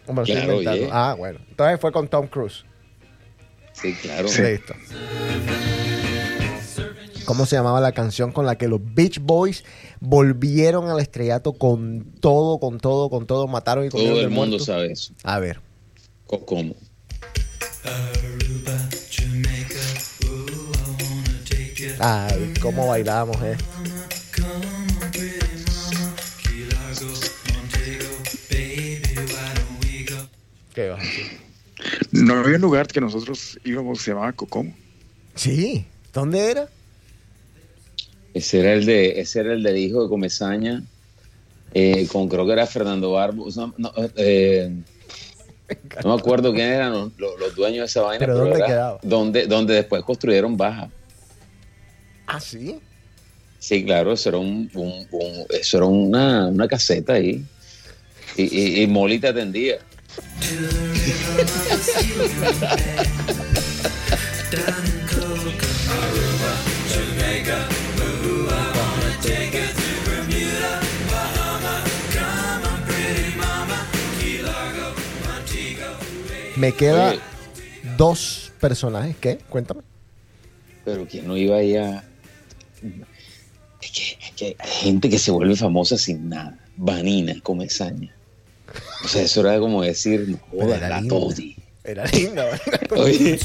[0.07, 0.89] ¿O me lo estoy Claro, oye.
[0.93, 1.41] Ah, bueno.
[1.51, 2.65] Entonces fue con Tom Cruise.
[3.81, 4.29] Sí, claro.
[4.29, 4.75] Listo.
[7.25, 9.63] ¿Cómo se llamaba la canción con la que los Beach Boys
[10.01, 13.47] volvieron al estrellato con todo, con todo, con todo?
[13.47, 14.65] Mataron y comieron Todo el mundo muerto?
[14.65, 15.13] sabe eso.
[15.25, 15.61] A ver.
[16.27, 16.75] ¿Cómo?
[22.01, 23.57] Ay, cómo bailamos, eh.
[30.75, 31.28] ¿Qué vas a decir?
[32.13, 34.75] No había un lugar que nosotros íbamos que se llamaba Cocomo.
[35.35, 35.85] Sí.
[36.13, 36.69] ¿Dónde era?
[38.35, 40.83] Ese era el de, ese era el del hijo de Comezaña,
[41.75, 43.49] eh, con creo que era Fernando Barbo.
[43.57, 44.71] No, no, eh,
[46.05, 48.19] no me acuerdo quién eran los, los- los dueños de esa vaina.
[48.21, 48.99] ¿Pero dónde era quedaba?
[49.03, 50.91] Donde, donde después construyeron Baja.
[52.27, 52.79] Ah, sí.
[53.59, 57.45] Sí, claro, eso era, un, un- un- eso era una, una caseta ahí.
[58.37, 59.79] Y, y, y Molly te atendía.
[76.59, 77.21] Me queda Oye.
[77.97, 79.15] dos personajes.
[79.21, 79.39] ¿Qué?
[79.49, 79.83] Cuéntame.
[80.85, 82.03] Pero ¿quién no iba ahí a...?
[83.81, 86.59] Es que, es que hay gente que se vuelve famosa sin nada.
[86.77, 88.18] Vanina, Comezaña.
[89.05, 91.09] O sea, eso era como decir, no Pero era la.
[91.09, 91.57] Toti.
[91.85, 92.45] Era linda.
[92.45, 92.81] ¿verdad?
[92.99, 93.39] Oye,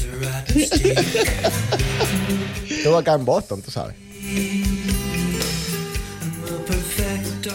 [2.68, 3.96] Estuvo acá en Boston, tú sabes.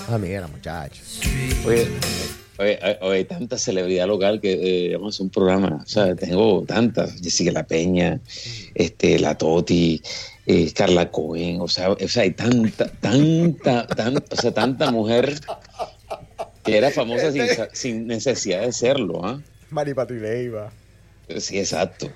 [0.08, 1.02] Amiga, muchacha.
[1.68, 1.88] oye,
[2.58, 5.84] oye, oye, oye, tanta celebridad local que eh, vamos a hacer un programa.
[5.86, 7.22] O sea, tengo tantas.
[7.22, 8.20] Jessica La Peña,
[8.74, 10.02] este, la Toti,
[10.48, 11.62] eh, Carla Cohen.
[11.62, 15.40] O sea, o sea, hay tanta, tanta, tanta, o sea, tanta mujer
[16.72, 17.32] que era famosa
[17.74, 19.40] sin, necesidad de serlo, ¿ah?
[19.70, 20.72] Maripati Leiva.
[21.38, 22.12] Sí, exacto.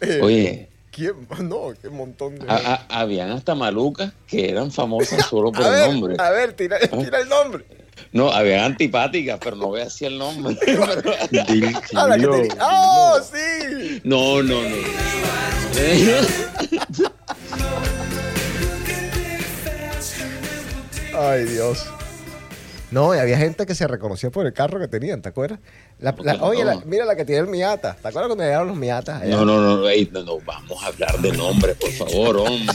[0.00, 1.12] Eh, Oye, ¿Quién?
[1.48, 2.46] No, qué montón de.
[2.50, 6.16] a- a- habían hasta malucas que eran famosas solo por a el ver, nombre.
[6.18, 7.64] a ver, tira, tira el nombre.
[8.12, 10.56] No, había antipáticas, pero no voy a decir el nombre.
[10.64, 14.00] Pero- Dil- Ah, la que ¡Oh, sí!
[14.04, 14.76] no, no, no.
[21.14, 21.84] Ay, Dios.
[22.90, 25.58] No, y había gente que se reconocía por el carro que tenían, ¿te acuerdas?
[25.98, 26.44] La- la- No.
[26.44, 27.92] oye, la- mira la que tiene el Miata.
[28.00, 29.24] ¿Te acuerdas cuando llegaron los Miatas?
[29.26, 32.74] No, no, no, no, ey, no, no, vamos a hablar de nombres, por favor, hombre.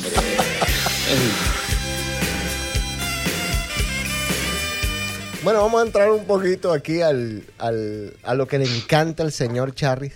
[5.43, 9.31] Bueno, vamos a entrar un poquito aquí al, al- a lo que le encanta al
[9.33, 10.13] señor Charris.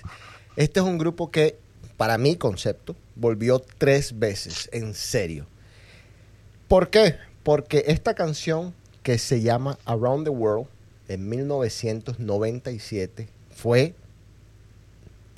[0.55, 1.57] Este es un grupo que,
[1.97, 5.45] para mi concepto, volvió tres veces, en serio.
[6.69, 7.17] ¿Por qué?
[7.43, 8.73] Porque esta canción
[9.07, 10.67] que se llama Around the World
[11.07, 13.95] en 1997 fue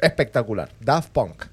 [0.02, 0.72] espectacular.
[0.80, 1.44] Daft Punk.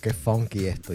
[0.00, 0.94] Qué funky esto.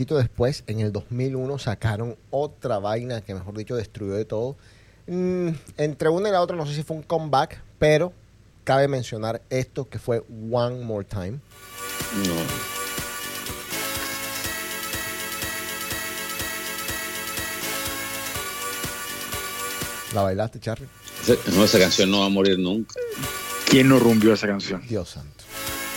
[0.00, 4.56] Poquito después, en el 2001, sacaron otra vaina que, mejor dicho, destruyó de todo.
[5.06, 8.14] Mm, entre una y la otra, no sé si fue un comeback, pero
[8.64, 11.32] cabe mencionar esto que fue One More Time.
[12.26, 12.34] No.
[20.14, 20.88] ¿La bailaste, Charlie?
[21.22, 22.94] Esa- no, esa canción no va a morir nunca.
[23.68, 24.82] ¿Quién no rumbió esa canción?
[24.88, 25.39] Dios santo.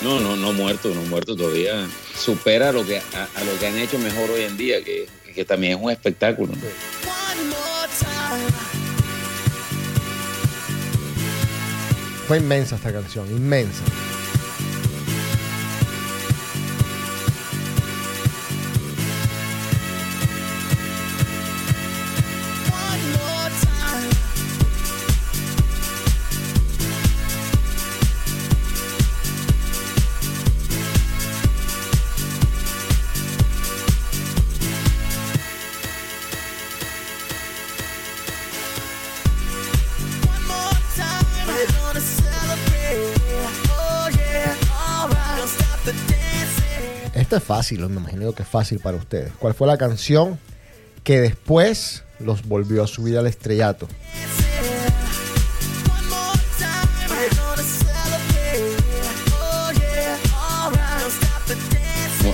[0.01, 1.87] No, no, no muerto, no muerto todavía.
[2.17, 5.45] Supera lo que, a, a lo que han hecho mejor hoy en día, que, que
[5.45, 6.53] también es un espectáculo.
[12.27, 13.83] Fue inmensa esta canción, inmensa.
[47.55, 49.31] Fácil, me imagino que es fácil para ustedes.
[49.37, 50.39] ¿Cuál fue la canción
[51.03, 53.87] que después los volvió a subir al estrellato?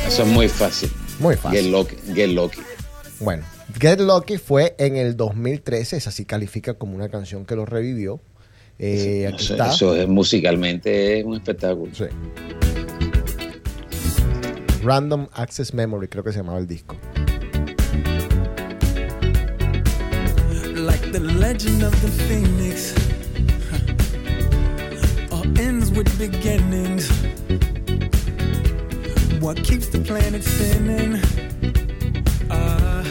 [0.07, 0.89] Eso es muy fácil.
[1.19, 1.63] Muy fácil.
[1.63, 1.95] Get Lucky.
[2.15, 2.61] Get lucky.
[3.19, 3.43] Bueno,
[3.77, 8.21] Get Lucky fue en el 2013, esa sí califica como una canción que lo revivió.
[8.77, 9.73] Eh, aquí Eso, está.
[9.73, 11.93] eso es musicalmente es un espectáculo.
[11.93, 12.05] Sí.
[14.83, 16.95] Random Access Memory, creo que se llamaba el disco.
[20.79, 22.93] like the legend of the phoenix.
[25.31, 27.09] All ends with beginnings.
[29.41, 31.19] What keeps the planet spinning?
[32.49, 33.03] Ah,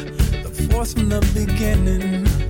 [0.43, 2.48] the force from the beginning.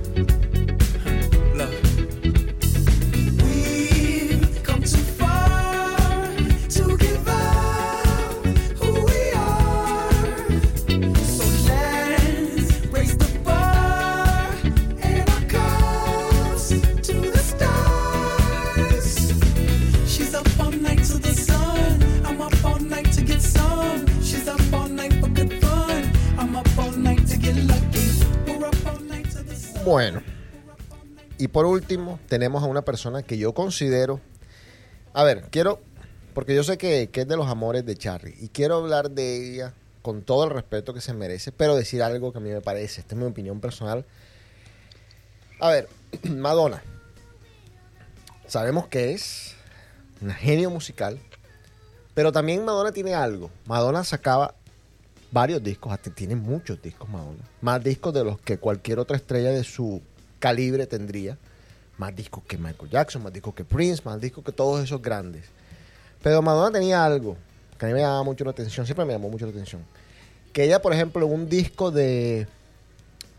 [29.89, 30.21] Bueno.
[31.39, 34.21] Y por último, tenemos a una persona que yo considero.
[35.13, 35.81] A ver, quiero.
[36.35, 38.35] Porque yo sé que, que es de los amores de Charlie.
[38.39, 41.51] Y quiero hablar de ella con todo el respeto que se merece.
[41.51, 43.01] Pero decir algo que a mí me parece.
[43.01, 44.05] Esta es mi opinión personal.
[45.59, 45.89] A ver,
[46.29, 46.83] Madonna.
[48.45, 49.55] Sabemos que es
[50.21, 51.19] una genio musical.
[52.13, 53.49] Pero también Madonna tiene algo.
[53.65, 54.53] Madonna sacaba
[55.31, 57.43] varios discos, tiene muchos discos Madonna.
[57.61, 60.01] Más discos de los que cualquier otra estrella de su
[60.39, 61.37] calibre tendría.
[61.97, 65.45] Más discos que Michael Jackson, más discos que Prince, más discos que todos esos grandes.
[66.21, 67.35] Pero Madonna tenía algo
[67.77, 69.81] que a mí me llamaba mucho la atención, siempre me llamó mucho la atención.
[70.51, 72.47] Que ella, por ejemplo, un disco de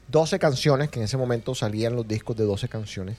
[0.08, 3.16] 12 canciones, que en ese momento salían los discos de 12 canciones,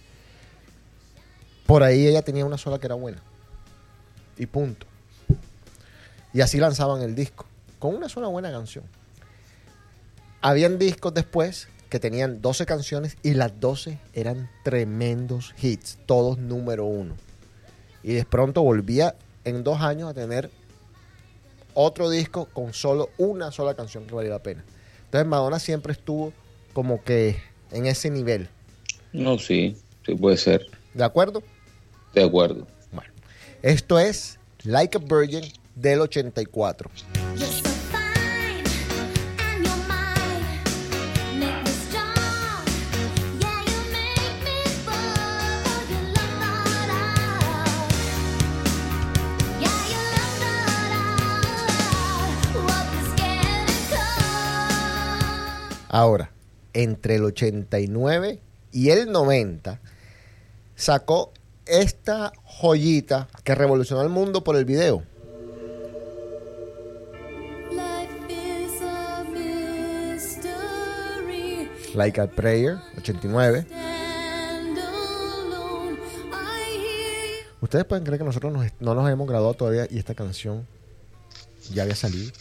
[1.68, 3.22] por ahí ella tenía una sola que era buena.
[4.38, 4.88] Y punto.
[6.34, 7.46] Y así lanzaban el disco,
[7.82, 8.86] con una sola buena canción.
[10.40, 16.86] Habían discos después que tenían 12 canciones y las 12 eran tremendos hits, todos número
[16.86, 17.16] uno.
[18.04, 20.52] Y de pronto volvía en dos años a tener
[21.74, 24.64] otro disco con solo una sola canción que valía la pena.
[25.06, 26.34] Entonces Madonna siempre estuvo
[26.74, 27.42] como que
[27.72, 28.48] en ese nivel.
[29.12, 29.76] No, sí,
[30.06, 30.68] sí puede ser.
[30.94, 31.42] ¿De acuerdo?
[32.14, 32.68] De acuerdo.
[32.92, 33.12] Bueno,
[33.64, 36.92] esto es Like a Virgin del 84.
[37.38, 37.51] You're
[55.94, 56.32] Ahora,
[56.72, 58.40] entre el 89
[58.72, 59.82] y el 90,
[60.74, 61.34] sacó
[61.66, 65.04] esta joyita que revolucionó el mundo por el video.
[71.94, 73.66] Like a Prayer, 89.
[73.68, 75.98] Stand alone.
[76.32, 77.58] I hear you.
[77.62, 80.66] Ustedes pueden creer que nosotros nos- no nos hemos graduado todavía y esta canción
[81.74, 82.32] ya había salido.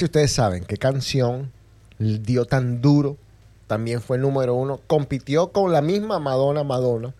[0.00, 1.52] Si ustedes saben qué canción
[1.98, 3.18] dio tan duro.
[3.66, 4.80] También fue el número uno.
[4.86, 7.14] Compitió con la misma Madonna Madonna.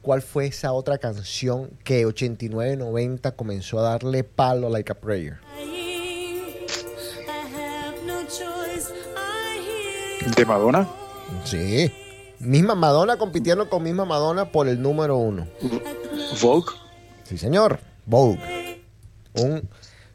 [0.00, 5.40] ¿Cuál fue esa otra canción que 89-90 comenzó a darle palo a Like a Prayer?
[10.36, 10.88] ¿De Madonna?
[11.44, 11.92] Sí.
[12.38, 15.48] Misma Madonna compitiendo con misma Madonna por el número uno.
[16.40, 16.70] Vogue.
[17.24, 17.80] Sí, señor.
[18.06, 18.80] Vogue.
[19.34, 19.68] Un,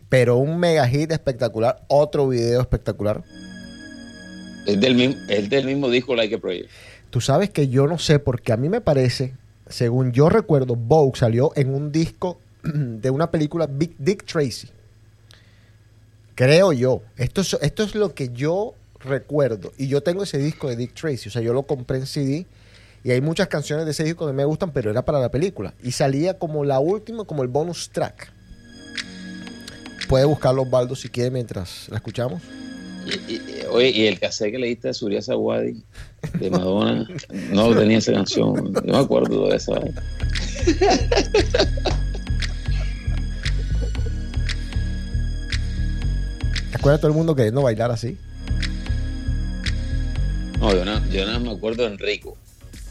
[0.10, 1.84] pero un mega hit espectacular.
[1.88, 3.24] Otro video espectacular.
[4.66, 6.68] Es del mismo, es del mismo disco Like a Prayer.
[7.10, 9.34] Tú sabes que yo no sé porque a mí me parece,
[9.68, 14.70] según yo recuerdo, Vogue salió en un disco de una película Big Dick Tracy.
[16.36, 17.02] Creo yo.
[17.16, 19.72] Esto es, esto es lo que yo recuerdo.
[19.78, 21.30] Y yo tengo ese disco de Dick Tracy.
[21.30, 22.46] O sea, yo lo compré en CD.
[23.04, 25.74] Y hay muchas canciones de ese disco que me gustan, pero era para la película.
[25.82, 28.34] Y salía como la última, como el bonus track.
[30.08, 32.42] Puede buscarlo Osvaldo si quiere mientras la escuchamos.
[33.06, 35.84] Y, y- oye, y el cassette que le diste a Surya Sawadi
[36.40, 37.08] de Madonna,
[37.52, 38.74] no tenía esa canción.
[38.74, 39.80] Yo me acuerdo de esa.
[46.72, 48.18] ¿Te acuerdas todo el mundo queriendo bailar así?
[50.60, 52.38] No, yo nada yo nada me acuerdo de Enrico.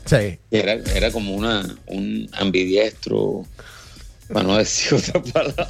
[0.04, 0.38] Sí.
[0.50, 3.44] Era, era como una, un ambidiestro,
[4.32, 5.66] para no decir otra palabra.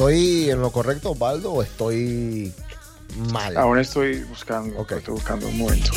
[0.00, 2.54] ¿Estoy en lo correcto, Osvaldo, o estoy
[3.30, 3.54] mal?
[3.58, 4.78] Aún estoy buscando.
[4.78, 4.92] Ok.
[4.92, 5.90] Estoy buscando un momento.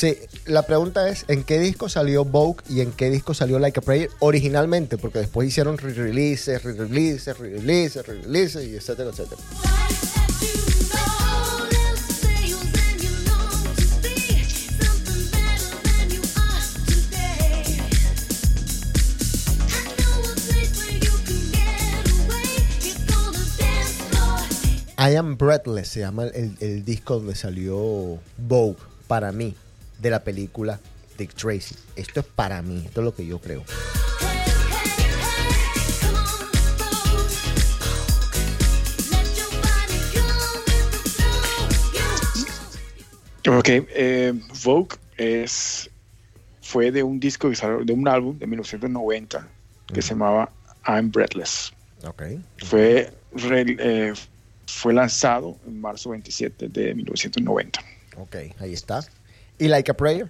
[0.00, 0.16] Sí,
[0.46, 3.82] la pregunta es, ¿en qué disco salió Vogue y en qué disco salió Like a
[3.82, 4.96] Prayer originalmente?
[4.96, 9.42] Porque después hicieron re-releases, re-releases, re-releases, re-releases, y etcétera, etcétera.
[24.96, 29.54] I Am Breathless se llama el, el disco donde salió Vogue, para mí,
[30.00, 30.78] de la película
[31.18, 31.74] Dick Tracy.
[31.96, 33.64] Esto es para mí, esto es lo que yo creo.
[43.48, 45.88] Ok, eh, Vogue es,
[46.60, 49.48] fue de un disco de un álbum de 1990
[49.92, 50.50] que se llamaba
[50.86, 51.72] I'm Breathless.
[52.04, 52.22] Ok.
[52.58, 54.12] Fue re- eh,
[54.66, 57.80] fue lanzado en marzo 27 de 1990.
[58.18, 59.02] Ok, ahí está.
[59.60, 60.26] ¿Y Like a Prayer?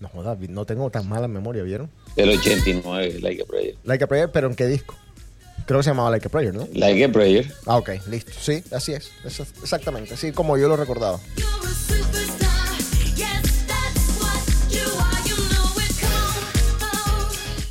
[0.00, 1.90] No jodas, no tengo tan mala memoria, ¿vieron?
[2.16, 3.74] Del 89, Like a Prayer.
[3.84, 4.94] Like a Prayer, pero ¿en qué disco?
[5.66, 6.66] Creo que se llamaba Like a Prayer, ¿no?
[6.72, 7.52] Like a Prayer.
[7.66, 8.32] Ah, ok, listo.
[8.40, 9.10] Sí, así es.
[9.24, 11.20] Eso- exactamente, así como yo lo recordaba.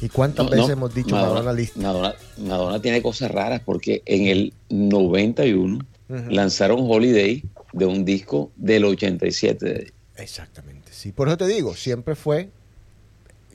[0.02, 1.80] ¿Y cuántas No, veces no, hemos dicho Madonna, listo?
[1.80, 6.30] Madonna, Madonna tiene cosas raras porque en el 91 Ujú.
[6.30, 9.94] lanzaron Holiday de un disco del 87.
[10.18, 11.11] Exactamente, sí.
[11.11, 12.49] Por eso te digo, siempre fue,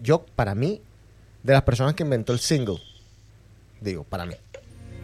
[0.00, 0.80] yo, para mí,
[1.42, 2.80] de las personas que inventó el single.
[3.80, 4.34] Digo, para mí.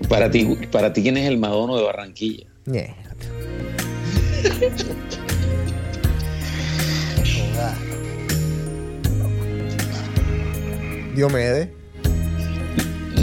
[0.08, 2.46] Para ti, para ti ¿quién es el Madonna de Barranquilla?
[2.66, 2.94] Ñe.
[11.14, 11.68] Diomedes.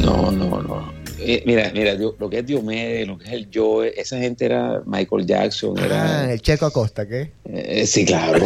[0.02, 1.01] No, no, no.
[1.24, 4.46] Eh, mira, mira, yo- lo que es Diomedes, lo que es el Joe, esa gente
[4.46, 6.22] era Michael Jackson, era...
[6.22, 7.32] Ah, el Checo Acosta, ¿qué?
[7.46, 8.44] Eh, sí, claro.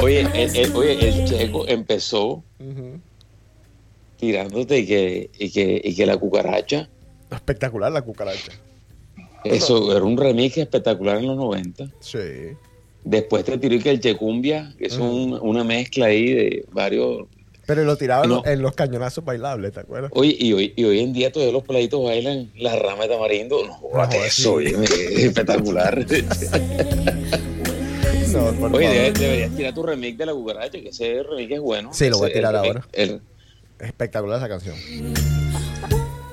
[0.00, 2.42] Oye, el, el- oye, el checo empezó
[4.18, 6.88] tirándote y que, y que, y que la cucaracha,
[7.30, 8.52] Espectacular la cucaracha.
[9.44, 11.90] eso era un remix espectacular en los 90.
[12.00, 12.18] Sí.
[13.10, 17.26] Después te tiró y que el checumbia, que es un- una mezcla ahí de varios...
[17.64, 18.42] Pero lo tiraban No.
[18.44, 20.10] en los cañonazos bailables, ¿te acuerdas?
[20.14, 23.60] Oye, y hoy, y hoy en día todos los peladitos bailan la rama de tamarindo.
[23.66, 24.46] No, eso, sí.
[24.74, 26.04] oye, es espectacular.
[28.32, 31.90] No, Oye, deberías tirar tu remix de la cucaracha, que ese remix es bueno.
[31.94, 32.86] Sí, lo voy a tirar el- ahora.
[32.92, 33.22] el-
[33.80, 34.76] Espectacular esa canción.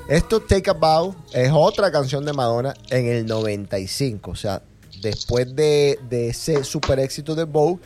[0.10, 4.32] Esto, Take a Bow, es otra canción de Madonna en el 95.
[4.32, 4.62] O sea,
[5.02, 7.80] después de, de ese super éxito de Bow,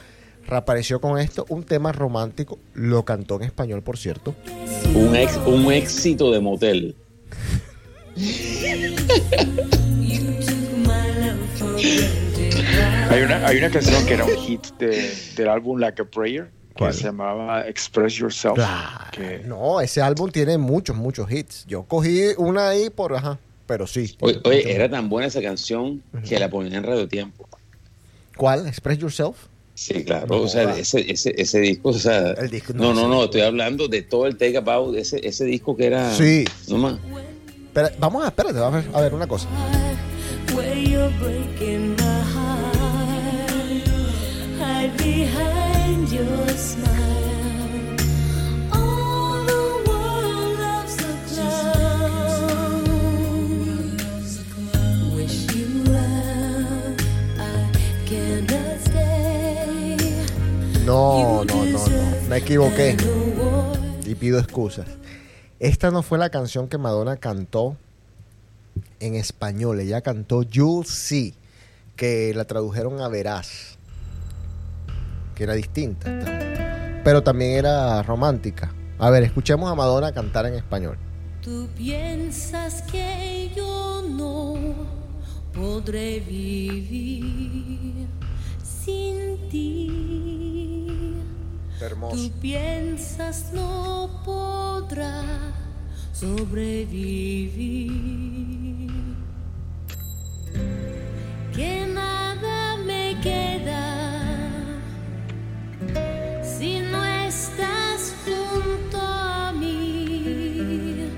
[0.48, 2.58] reapareció con esto, un tema romántico.
[2.74, 4.36] Lo cantó en español, por cierto.
[4.96, 6.96] un, ex- un éxito de motel.
[13.10, 16.52] Hay una, hay una canción que era un hit de- del álbum Like a Prayer
[16.76, 18.56] que se llamaba Express Yourself.
[18.56, 19.12] Claro.
[19.12, 21.66] que- No, ese álbum tiene muchos, muchos hits.
[21.68, 23.38] Yo cogí una ahí por, ajá,
[23.70, 24.16] pero sí.
[24.22, 27.48] Oye, oye, era tan buena esa canción que la ponían en Radio Tiempo.
[28.36, 28.66] ¿Cuál?
[28.66, 29.38] Express Yourself.
[29.76, 30.26] Sí, claro.
[30.26, 32.32] No o sea, ese, ese, ese disco, o sea.
[32.32, 35.46] El disco, no, no, no, no, estoy hablando de todo el Take About, ese, ese
[35.46, 36.12] disco que era.
[36.16, 36.46] Sí.
[36.68, 36.98] No más.
[37.72, 39.48] Pero, vamos a, espérate, vamos a ver, a ver una cosa.
[40.56, 43.86] Where you're breaking my heart,
[44.58, 47.19] hide behind your smile.
[60.90, 62.28] No, no, no, no.
[62.28, 62.98] Me equivoqué.
[64.08, 64.88] Y pido excusas.
[65.60, 67.78] Esta no fue la canción que Madonna cantó
[69.00, 69.80] en español.
[69.82, 71.36] Ella cantó You'll See,
[71.96, 73.78] que la tradujeron a Verás,
[75.36, 76.10] que era distinta.
[77.04, 78.74] Pero también era romántica.
[78.98, 80.98] A ver, escuchemos a Madonna cantar en español.
[81.44, 84.56] Tú piensas que yo no
[85.54, 88.08] podré vivir
[88.64, 90.29] sin ti.
[91.82, 92.16] Hermoso.
[92.18, 95.24] Tú piensas no podrá
[96.14, 98.90] sobrevivir.
[101.56, 104.82] Que nada me queda
[106.44, 111.10] si no estás junto a mí.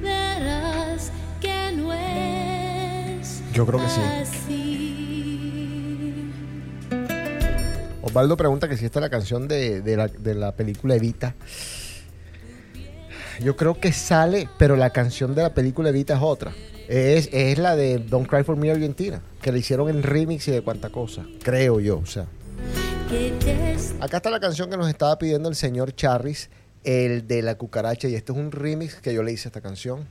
[0.00, 1.10] Verás
[1.40, 4.00] que no es Yo creo que sí.
[4.00, 4.67] así.
[8.18, 11.36] Osvaldo pregunta que si esta es la canción de, de la, de la película Evita.
[13.38, 16.52] Yo creo que sale, pero la canción de la película Evita es otra.
[16.88, 20.50] Es, es la de Don't Cry for Me Argentina, que le hicieron en remix y
[20.50, 21.26] de cuánta cosa.
[21.44, 22.26] Creo yo, o sea.
[24.00, 26.50] Acá está la canción que nos estaba pidiendo el señor Charris,
[26.82, 29.60] el de la cucaracha, y este es un remix que yo le hice a esta
[29.60, 30.08] canción.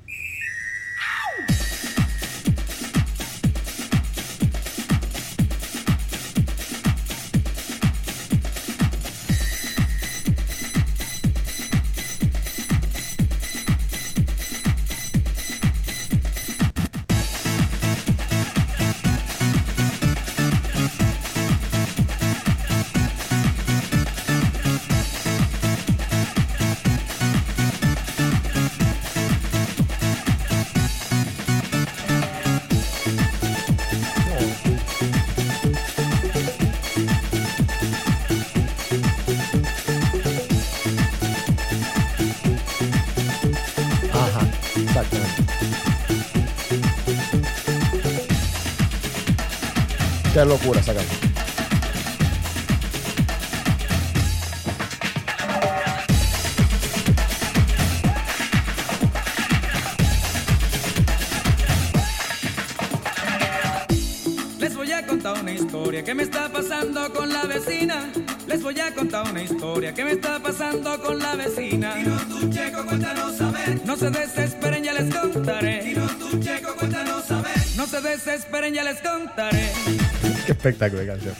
[80.67, 81.33] Espectáculo de.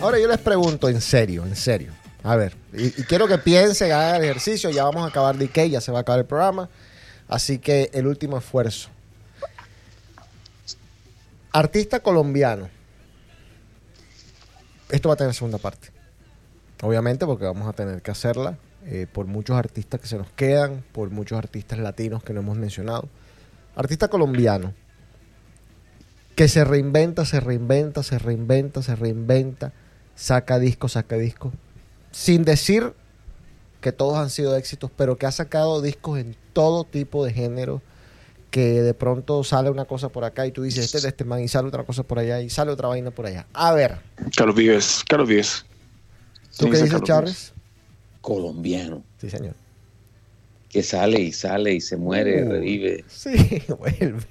[0.00, 1.92] Ahora yo les pregunto en serio, en serio.
[2.22, 4.70] A ver, y, quiero que piensen, hagan el ejercicio.
[4.70, 6.68] Ya vamos a acabar de Ikea, ya se va a acabar el programa.
[7.28, 8.88] Así que el último esfuerzo.
[11.52, 12.68] Artista colombiano.
[14.88, 15.88] Esto va a tener segunda parte.
[16.82, 20.84] Obviamente porque vamos a tener que hacerla eh, por muchos artistas que se nos quedan,
[20.92, 23.08] por muchos artistas latinos que no hemos mencionado.
[23.76, 24.74] Artista colombiano
[26.34, 29.72] que se reinventa, se reinventa, se reinventa, se reinventa,
[30.14, 31.52] saca discos, saca discos,
[32.10, 32.92] sin decir
[33.80, 37.82] que todos han sido éxitos, pero que ha sacado discos en todo tipo de género,
[38.50, 41.24] que de pronto sale una cosa por acá y tú dices, este es de este
[41.24, 43.46] man, y sale otra cosa por allá, y sale otra vaina por allá.
[43.52, 43.98] A ver,
[44.36, 45.64] Carlos Vives, Carlos Vives.
[46.56, 47.52] ¿tú Sí, qué dice dices, Charles?
[48.20, 49.02] Colombiano.
[49.20, 49.54] Sí, señor.
[50.68, 52.50] Que sale y sale y se muere, Uh.
[52.52, 53.04] revive.
[53.08, 54.22] Sí, vuelve.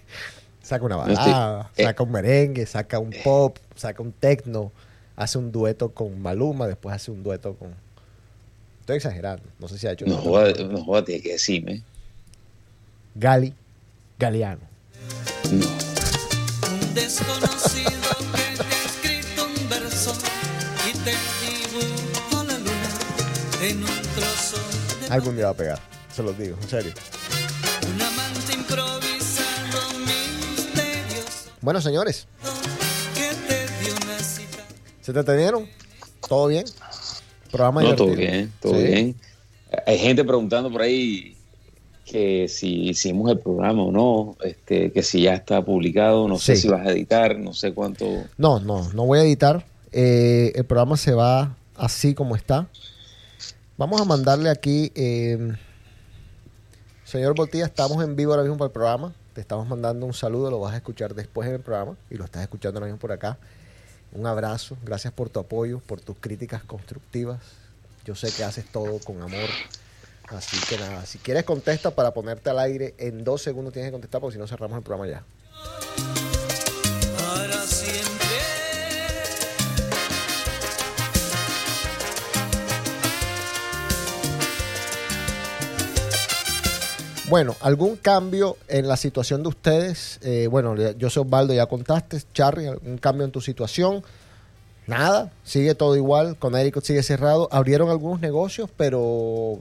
[0.64, 1.84] Saca una estoy- balada, eh.
[1.84, 4.72] saca un merengue, saca un pop, saca un techno,
[5.18, 7.76] hace un dueto con Maluma, después hace un dueto con...
[8.80, 10.06] Estoy exagerando, no sé si ha hecho...
[10.06, 11.84] un No joda, no joda, tienes que decirme.
[13.15, 13.53] Gali,
[14.18, 14.61] Galeano.
[15.52, 15.68] No.
[16.72, 17.91] Un desconocido
[18.31, 20.14] que te ha escrito un verso
[20.90, 21.11] y te
[21.45, 22.90] dibujó la luna
[23.61, 24.57] en un trozo
[25.02, 25.80] de Algún día va a pegar,
[26.14, 26.94] se los digo, en serio.
[31.64, 32.27] Bueno, señores.
[34.99, 35.65] ¿se te atendieron?
[36.27, 36.65] ¿Todo bien?
[37.49, 38.84] Programa No, todo bien, todo Sí.
[38.84, 39.15] bien.
[39.88, 41.38] Hay gente preguntando por ahí
[42.06, 46.57] que si hicimos el programa o no, este, que si ya está publicado, no sé
[46.57, 48.26] si vas a editar, no sé cuánto.
[48.38, 49.65] No, no, no voy a editar.
[49.94, 52.68] Eh, el programa se va así como está.
[53.77, 55.53] Vamos a mandarle aquí, eh,
[57.06, 59.14] señor Botilla, estamos en vivo ahora mismo para el programa.
[59.34, 62.26] Te estamos mandando un saludo, lo vas a escuchar después en el programa y lo
[62.26, 63.38] estás escuchando ahora mismo por acá.
[64.11, 67.39] Un abrazo, gracias por tu apoyo, por tus críticas constructivas.
[68.05, 69.49] Yo sé que haces todo con amor.
[70.27, 73.93] Así que nada, si quieres contesta para ponerte al aire, en dos segundos tienes que
[73.93, 76.23] contestar porque si no cerramos el programa ya.
[87.34, 90.19] Bueno, ¿algún cambio en la situación de ustedes?
[90.22, 92.19] Eh, bueno, yo soy Osvaldo, ya contaste.
[92.31, 94.03] Charlie, ¿algún cambio en tu situación?
[94.85, 96.38] Nada, sigue todo igual.
[96.38, 97.49] Connecticut sigue cerrado.
[97.51, 99.60] Abrieron algunos negocios, pero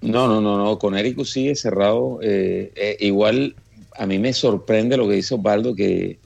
[0.00, 0.76] No, no, no, no.
[0.80, 2.18] Con Eric sigue cerrado.
[2.20, 3.54] eh, eh, igual
[3.96, 6.18] a mí me sorprende lo que dice Osvaldo, que,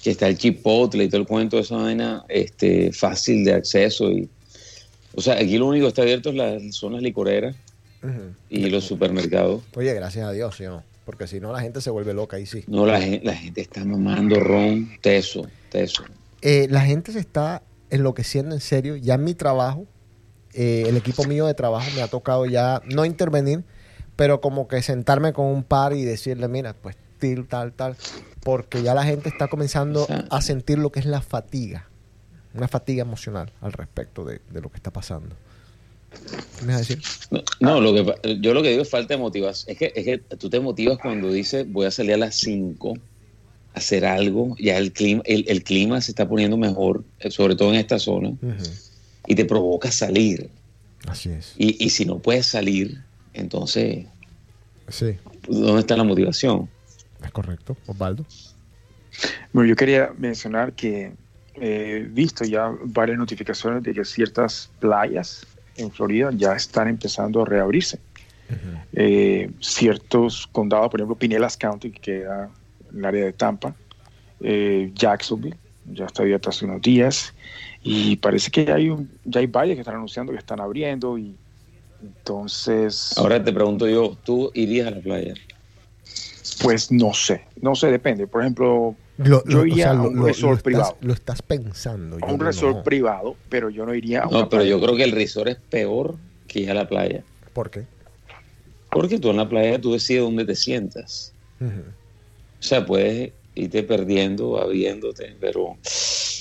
[0.00, 4.12] que está el chipotle y todo el cuento de esa vaina este, fácil de acceso.
[4.12, 4.28] y
[5.16, 7.56] O sea, aquí lo único que está abierto es las zonas licoreras
[8.50, 9.62] y los supermercados.
[9.74, 10.60] oye, gracias a Dios.
[11.04, 12.64] Porque si no, la gente se vuelve loca ahí sí.
[12.68, 16.04] No, la gente, la gente está mamando ron, teso, teso.
[16.42, 18.94] Eh, la gente se está enloqueciendo en serio.
[18.96, 19.86] Ya en mi trabajo,
[20.54, 23.64] eh, el equipo mío de trabajo me ha tocado ya no intervenir,
[24.14, 27.96] pero como que sentarme con un par y decirle, mira, pues tal, tal, tal,
[28.44, 31.88] porque ya la gente está comenzando O sea- a sentir lo que es la fatiga,
[32.54, 35.34] una fatiga emocional al respecto de, de lo que está pasando.
[36.58, 37.02] ¿Qué me vas a decir?
[37.30, 39.72] No, no, lo que, yo lo que digo es falta de motivación.
[39.72, 42.94] Es que, es que tú te motivas cuando dices voy a salir a las 5
[43.74, 47.56] a hacer algo, ya el clima, el, el clima se está poniendo mejor, eh, sobre
[47.56, 48.34] todo en esta zona,
[49.26, 50.50] y te provoca salir.
[51.06, 51.54] Así es.
[51.56, 53.02] Y, y si no puedes salir,
[53.32, 54.06] entonces,
[54.88, 55.16] Sí,
[55.48, 56.68] ¿dónde está la motivación?
[57.24, 58.26] es correcto, Osvaldo.
[59.52, 61.12] Bueno, yo quería mencionar que
[61.60, 65.46] he visto ya varias notificaciones de que ciertas playas
[65.76, 67.98] en Florida ya están empezando a reabrirse.
[68.92, 72.50] Eh, ciertos condados, por ejemplo, Pinellas County, que queda
[72.90, 73.74] en el área de Tampa,
[74.40, 75.56] eh, Jacksonville,
[75.90, 77.32] ya está abierto hace unos días,
[77.82, 81.16] y parece que ya hay, un, ya hay varias que están anunciando que están abriendo,
[81.16, 81.34] y
[82.02, 85.34] entonces, Ahora te pregunto yo, ¿tú irías a la playa?
[86.60, 88.26] pues no sé, no sé, depende.
[88.26, 90.62] Por ejemplo, Lo- yo lo- o iría sea, a lo- un lo- resort lo estás-
[90.62, 90.96] privado.
[91.02, 92.16] Lo estás pensando.
[92.16, 92.44] a yo un no.
[92.44, 94.70] resort privado, pero yo no iría a una No, pero playa.
[94.70, 96.16] yo creo que el resort es peor
[96.48, 97.22] que ir a la playa.
[97.52, 97.84] ¿Por qué?
[98.90, 101.32] Porque tú en la playa tú decides dónde te sientas.
[101.60, 101.66] O
[102.62, 105.76] sea, puedes irte perdiendo, abriéndote, pero,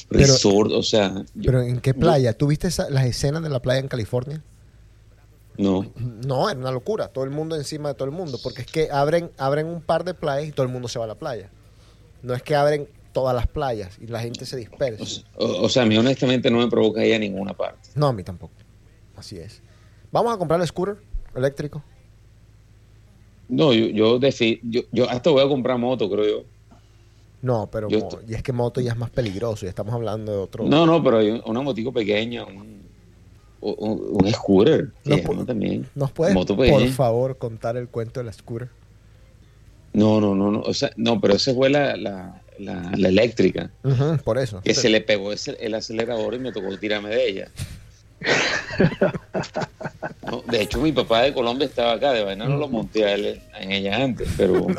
[0.10, 2.34] Pero- resort, o sea, yo- Pero ¿en qué playa?
[2.34, 4.42] ¿Tú viste esa- las escenas de la playa en California?
[5.58, 5.86] no,
[6.26, 7.10] No, era una locura.
[7.10, 8.40] Todo el mundo encima de todo el mundo.
[8.42, 11.06] Porque es que abren, abren un par de playas y todo el mundo se va
[11.06, 11.50] a la playa.
[12.24, 15.04] No es que abren todas las playas y la gente se dispersa.
[15.04, 17.90] o, sea- o- o sea, a mí honestamente no me provoca ir a ninguna parte.
[17.96, 18.54] No, a mí tampoco.
[19.16, 19.62] Así es.
[20.12, 20.98] Vamos a comprar el scooter
[21.36, 21.84] eléctrico.
[23.50, 26.46] No, yo, yo, defi- yo, yo hasta voy a comprar moto, creo yo.
[27.42, 29.66] No, pero Yo estoy- y es que moto ya es más peligroso.
[29.66, 30.64] Ya estamos hablando de otro.
[30.66, 32.82] No, no, pero hay un- una motico pequeña, un,
[33.60, 35.90] un, un scooter, No que pu- llama también.
[35.96, 38.70] ¿Nos puedes, Moto por favor, contar el cuento de la scooter?
[39.94, 43.70] No, no, no, no, o sea, no, pero esa fue la, la, la, la eléctrica,
[44.24, 44.62] por eso.
[44.62, 47.48] que se le pegó ese- el acelerador y me tocó tirarme de ella.
[50.30, 53.14] No, de hecho, mi papá de Colombia estaba acá, de vaina no lo monté a
[53.16, 54.68] él en ella antes, pero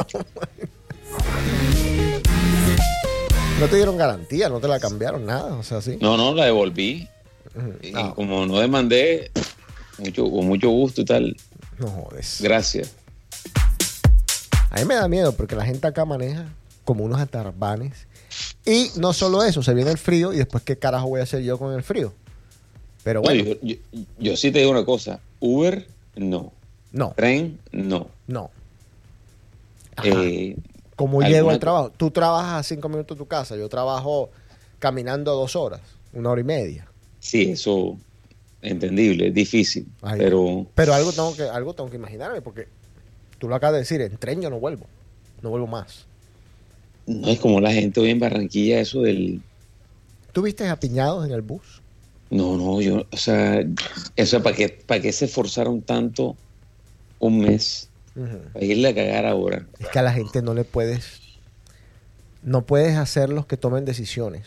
[3.60, 5.54] No te dieron garantía, no te la cambiaron nada.
[5.54, 5.98] O sea, sí.
[6.00, 7.06] no, no, la devolví.
[7.82, 9.30] Y como no demandé,
[9.98, 11.36] mucho, con mucho gusto y tal,
[11.78, 12.38] no jodes.
[12.40, 12.94] gracias.
[14.72, 16.46] A mí me da miedo porque la gente acá maneja
[16.84, 18.06] como unos atarbanes.
[18.64, 21.42] Y no solo eso, se viene el frío y después qué carajo voy a hacer
[21.42, 22.12] yo con el frío.
[23.04, 23.76] Pero No, bueno, yo, yo-
[24.18, 25.86] yo sí te digo una cosa, Uber,
[26.16, 26.52] no.
[26.92, 28.08] no, Tren, no.
[28.26, 28.50] no.
[30.04, 30.56] Eh,
[30.96, 31.90] ¿Cómo alguna llego al trabajo?
[31.96, 34.30] Tú trabajas a cinco minutos de tu casa, yo trabajo
[34.78, 35.80] caminando dos horas,
[36.12, 36.86] una hora y media.
[37.20, 37.96] sí, eso
[38.62, 40.18] entendible, es difícil, Ay.
[40.20, 42.68] pero Pero algo tengo que, algo tengo que imaginarme porque
[43.42, 44.86] tú lo acabas de decir, en tren yo no vuelvo,
[45.42, 46.06] no vuelvo más.
[47.08, 49.42] no es como la gente hoy en Barranquilla, eso del...
[50.32, 51.82] ¿Tú viste apiñados en el bus?
[52.30, 53.66] No, no, yo, o sea,
[54.14, 56.36] eso para qué, para qué se esforzaron tanto
[57.18, 58.38] un mes Ujú.
[58.52, 59.66] para irle a cagar ahora.
[59.80, 61.20] Es que a la gente no le puedes,
[62.44, 64.46] no puedes hacerlos que tomen decisiones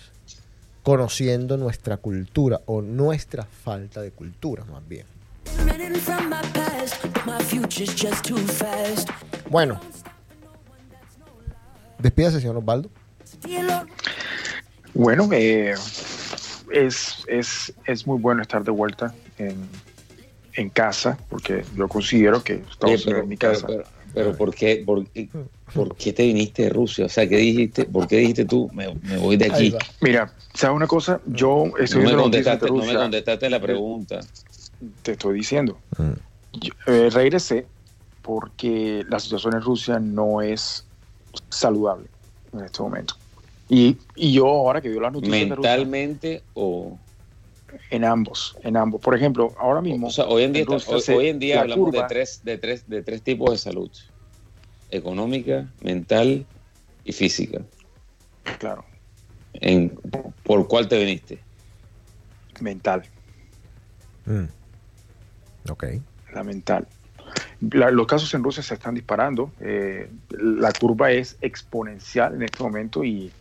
[0.83, 5.14] conociendo nuestra cultura o nuestra falta de cultura más bien.
[9.49, 9.79] Bueno,
[11.99, 12.89] despídase, señor Osvaldo.
[14.93, 15.73] Bueno, eh,
[16.71, 19.55] es, es, es muy bueno estar de vuelta en,
[20.53, 23.67] en casa, porque yo considero que estamos pero, en mi pero- casa.
[23.67, 25.27] pero- pero ¿por, qué, por, qué-
[25.73, 27.05] por qué te viniste de Rusia?
[27.05, 27.83] O sea, ¿qué dijiste?
[27.83, 29.75] ¿Por qué dijiste tú, me, me voy de aquí?
[29.99, 31.19] Mira, ¿sabes una cosa?
[31.25, 34.19] Yo estoy No me, noticias de contestaste, no me Rusia, contestaste la pregunta.
[35.01, 35.81] Te estoy diciendo.
[36.53, 37.67] Yo, eh, regresé
[38.21, 40.89] porque la situación en Rusia no es
[41.49, 42.09] saludable
[42.51, 43.15] en este momento.
[43.67, 46.99] Y, y yo ahora que veo las noticias de Rusia, ¿Mentalmente o...?
[47.89, 49.01] en ambos, en ambos.
[49.01, 51.39] Por ejemplo, ahora mismo, O sea, hoy en día, en Rusia hoy, se- hoy en
[51.39, 53.91] día la hablamos curva- de tres, de, tres, de tres tipos de salud.
[54.89, 56.47] Económica, mental
[57.03, 57.65] y física.
[58.59, 58.85] claro,
[59.53, 59.95] En,
[60.43, 61.43] ¿Por cuál te viniste?
[62.61, 63.09] mental,
[64.25, 64.45] Mm.
[65.69, 65.85] Ok.
[66.33, 66.87] la mental.
[67.71, 69.51] La- los casos en Rusia se están disparando.
[69.59, 73.31] eh, la curva es exponencial en este momento y,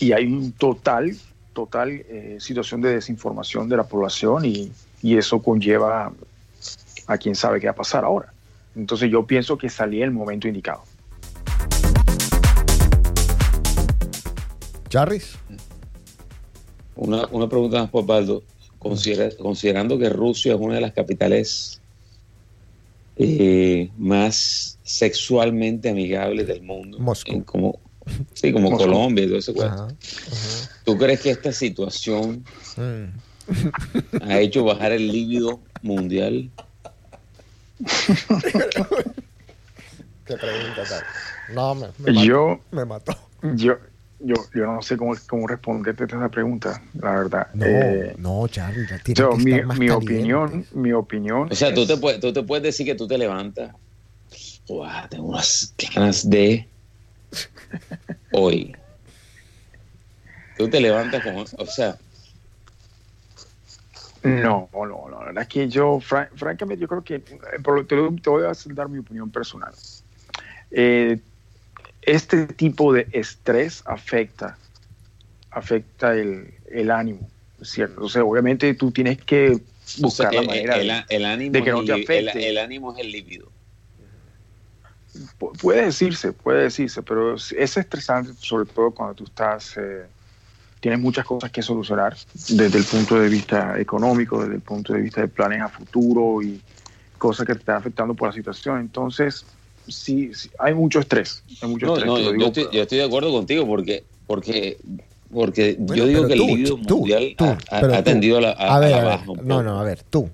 [0.00, 1.16] y hay un total,
[1.52, 4.70] total eh, situación de desinformación de la población y,
[5.02, 6.12] y eso conlleva
[7.06, 8.32] a quién sabe qué va a pasar ahora.
[8.76, 10.82] Entonces yo pienso que salí el momento indicado.
[14.88, 15.36] Charris,
[16.96, 18.42] Una, una pregunta más por Baldo.
[18.78, 21.80] Considera- considerando que Rusia es una de las capitales
[23.16, 27.32] eh, más sexualmente amigables del mundo, Moscú.
[27.32, 27.78] en como,
[28.34, 28.84] sí, como Moscú.
[28.84, 29.88] Colombia y todo ese cuento, Ajá.
[30.84, 32.44] ¿tú crees que esta situación
[32.76, 34.22] Mm.
[34.22, 36.48] ha hecho bajar el líbido mundial?
[40.24, 41.02] ¿Qué pregunta tal?
[41.54, 42.24] No, me, me mató.
[42.24, 43.16] Yo, Me mató.
[43.54, 43.78] yo,
[44.20, 47.48] yo, yo no sé cómo, cómo responderte a esa pregunta, la verdad.
[47.54, 50.14] No, Eh, no, Charlie, la tienes yo, que mi, estar más mi caliente.
[50.14, 51.48] opinión, mi opinión.
[51.50, 53.74] O sea, tú te, puedes, tú te puedes decir que tú te levantas,
[54.68, 56.68] "Uah, tengo unas ganas de
[58.32, 58.76] hoy.
[60.56, 61.98] Tú te levantas como, o sea,
[64.22, 67.76] No, no, no, la verdad es que yo, fran- francamente, yo creo que, eh, por
[67.76, 69.72] lo- te, te voy a dar mi opinión personal.
[70.70, 71.18] Eh,
[72.08, 74.58] este tipo de estrés afecta,
[75.50, 77.30] afecta el, el ánimo,
[77.62, 78.04] ¿cierto?
[78.04, 81.70] O sea, obviamente tú tienes que o sea, buscar la manera el- ánimo de que
[81.70, 82.48] no te afecte.
[82.48, 83.50] el ánimo es el líbido.
[85.38, 90.06] Pu- Puede decirse, puede decirse, pero es es estresante sobre todo cuando tú estás, eh,
[90.80, 92.16] tienes muchas cosas que solucionar
[92.48, 96.42] desde el punto de vista económico, desde el punto de vista de planes a futuro
[96.42, 96.60] y
[97.16, 98.78] cosas que te están afectando por la situación.
[98.80, 99.44] Entonces,
[99.88, 101.42] sí, sí, hay mucho estrés.
[101.60, 102.06] Hay mucho No, estrés.
[102.06, 104.78] no, yo, digo, estoy, yo estoy de acuerdo contigo porque, porque,
[105.32, 108.40] porque Bueno, yo digo que el tú, líbido tú, mundial tú, ha, ha- tendido a
[108.40, 109.30] la, a- a ver, a a la ver, baja.
[109.30, 109.62] un no, poco.
[109.62, 110.30] no, a ver, tú.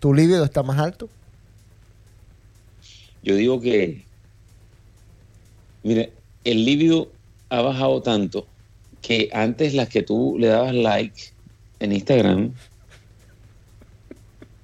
[0.00, 1.08] ¿Tu líbido está más alto?
[3.22, 4.04] Yo digo que,
[5.82, 6.12] mire,
[6.44, 7.12] el líbido
[7.50, 8.48] ha bajado tanto
[9.00, 11.20] que antes las que tú le dabas like
[11.78, 12.52] en Instagram,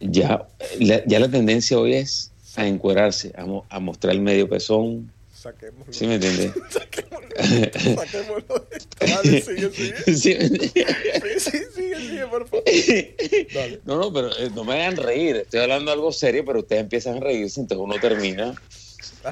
[0.01, 0.47] ya,
[0.81, 2.28] la, ya la tendencia hoy es
[2.59, 5.11] a encuerarse, a, mo- a mostrar el medio pezón.
[5.35, 5.93] Saquémoslo.
[5.93, 6.53] ¿Sí me entiendes?
[6.71, 8.97] Saquémoslo de esto.
[9.07, 9.97] Dale, sigue, sigue.
[10.05, 10.13] Sí.
[11.39, 12.65] Sí, sigue, sigue, por favor.
[13.55, 13.81] Dale.
[13.85, 15.37] No, no, pero eh, no me hagan reír.
[15.37, 18.55] Estoy hablando de algo serio, pero ustedes empiezan a reírse, entonces uno termina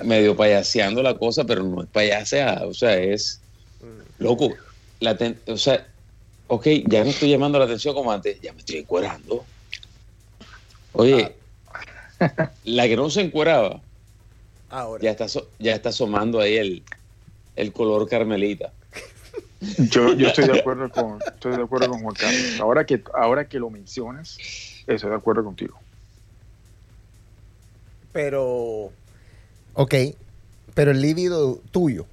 [0.04, 3.40] medio payaseando la cosa, pero no es payaseada, o sea, es
[4.18, 4.54] loco.
[5.00, 5.86] La ten- o sea,
[6.46, 9.44] ok, ya no estoy llamando la atención como antes, ya me estoy encuerando.
[10.92, 11.34] Oye,
[12.64, 13.80] la que no se encueraba,
[14.70, 15.02] Ahora.
[15.02, 15.26] ya está,
[15.58, 16.82] ya está asomando ahí el,
[17.56, 18.72] el color carmelita.
[19.90, 22.60] Yo, yo estoy de acuerdo con estoy de acuerdo con Juan Carlos.
[22.60, 24.38] Ahora que ahora que lo mencionas,
[24.86, 25.78] estoy de acuerdo contigo.
[28.12, 28.92] Pero.
[29.74, 29.94] Ok,
[30.74, 32.06] pero el líbido tuyo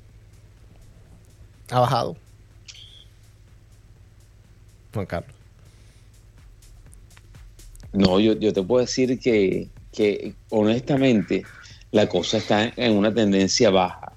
[1.69, 2.17] ha bajado.
[4.93, 5.35] Juan Carlos.
[7.93, 11.43] No, yo, yo te puedo decir que, que honestamente
[11.91, 14.11] la cosa está en una tendencia baja.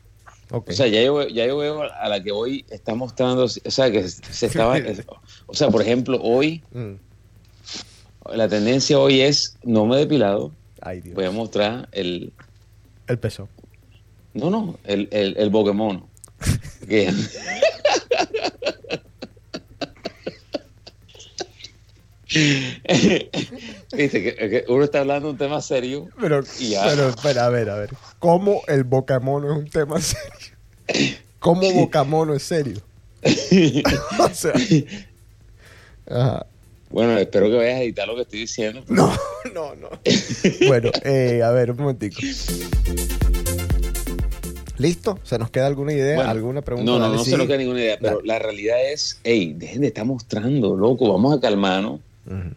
[0.51, 3.90] O sea, ya yo, ya yo veo a la que hoy está mostrando, o sea,
[3.90, 4.78] que se se estaba,
[5.47, 6.93] o sea, por ejemplo, hoy, Mm.
[8.35, 11.15] la tendencia hoy es, no me he depilado, Ay, Dios.
[11.16, 12.32] voy a mostrar el,
[13.09, 13.48] El peso.
[14.35, 16.05] no, no, el, el, el Pokémon.
[16.89, 17.12] Que-
[23.92, 26.84] Viste, que, que uno está hablando de un tema serio Pero, Y ya.
[26.84, 27.90] pero, espera, a ver, a ver.
[28.18, 31.14] ¿Cómo el bocamono es un tema serio?
[31.38, 32.80] ¿Cómo bocamono es serio?
[34.18, 34.52] o sea.
[36.08, 36.46] Ajá.
[36.90, 38.82] Bueno, espero que vayas a editar lo que estoy diciendo.
[38.88, 39.12] No,
[39.54, 39.88] no, no.
[40.68, 42.20] Bueno, eh, a ver, un momentico.
[44.78, 45.18] ¿Listo?
[45.22, 46.16] ¿Se nos queda alguna idea?
[46.16, 46.90] Bueno, ¿Alguna pregunta?
[46.90, 48.26] No, no, no se nos queda ninguna idea, pero Dale.
[48.28, 52.54] la realidad es, hey, dejen de estar mostrando, loco, vamos a calmarnos, Ujú.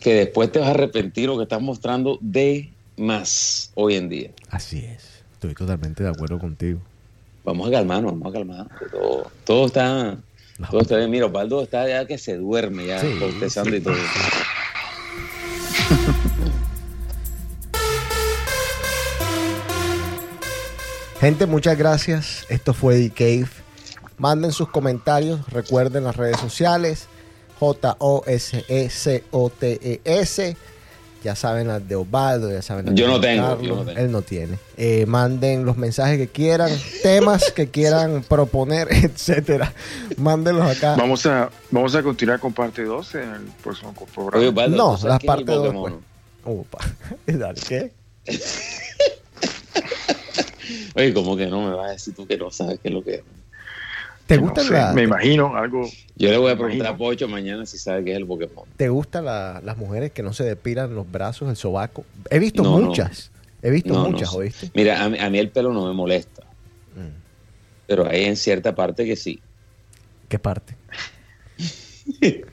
[0.00, 4.30] Que después te vas a arrepentir lo que estás mostrando de más hoy en día.
[4.50, 5.22] Así es.
[5.34, 6.80] Estoy totalmente de acuerdo contigo.
[7.44, 8.68] Vamos a calmarnos, vamos a calmarnos.
[8.90, 10.18] Todo, todo está,
[10.70, 11.10] todo está bien.
[11.10, 13.94] Mira, Osvaldo está ya que se duerme, ya Sí, y todo.
[21.20, 22.46] Gente, muchas gracias.
[22.48, 23.48] Esto fue The Cave.
[24.18, 25.48] Manden sus comentarios.
[25.50, 27.08] Recuerden las redes sociales.
[27.58, 30.56] J-O-S-E-C-O-T-E-S.
[31.24, 33.66] Ya saben las de Osvaldo, ya saben las Yo de no tengo, Carlos.
[33.66, 33.98] yo no tengo.
[34.00, 34.56] Él no tiene.
[34.76, 36.70] Eh, manden los mensajes que quieran,
[37.02, 39.72] temas que quieran proponer, etcétera.
[40.16, 40.94] Mándenlos acá.
[40.96, 44.38] Vamos a vamos a continuar con parte 2 en el próximo programa.
[44.38, 46.00] Oye, Osvaldo, No, ¿tú sabes las qué es el partes dos, Pokémon?
[46.44, 46.78] Opa.
[47.26, 47.92] Dale, ¿qué?
[50.94, 53.02] Oye, como que no me vas a decir tú que no sabes qué es lo
[53.02, 53.22] que es.
[54.28, 55.88] ¿Te No gustan sé, la- me imagino algo.
[56.16, 56.96] Yo le voy a preguntar a.
[56.98, 58.66] Pocho mañana si sabe qué es el Pokémon.
[58.76, 62.04] ¿Te gustan la- las mujeres que no se depilan los brazos, el sobaco?
[62.30, 62.86] He visto No, no.
[62.88, 63.30] muchas.
[63.62, 64.32] He visto No, no muchas.
[64.34, 64.70] ¿oíste?
[64.74, 66.42] Mira, a mí, a mí el pelo no me molesta,
[66.94, 67.08] Mm.
[67.86, 69.40] pero hay en cierta parte que sí.
[70.28, 70.76] ¿Qué parte?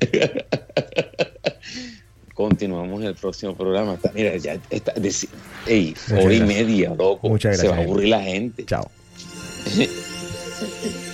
[2.34, 3.95] Continuamos en el próximo programa.
[3.95, 4.93] Está- Mira, ya está.
[4.95, 5.27] deci-
[5.68, 6.47] ey, hora y gracias.
[6.47, 7.27] media, loco.
[7.27, 7.91] Muchas Se va a gracias.
[7.91, 8.65] aburrir la gente.
[8.65, 8.89] Chao.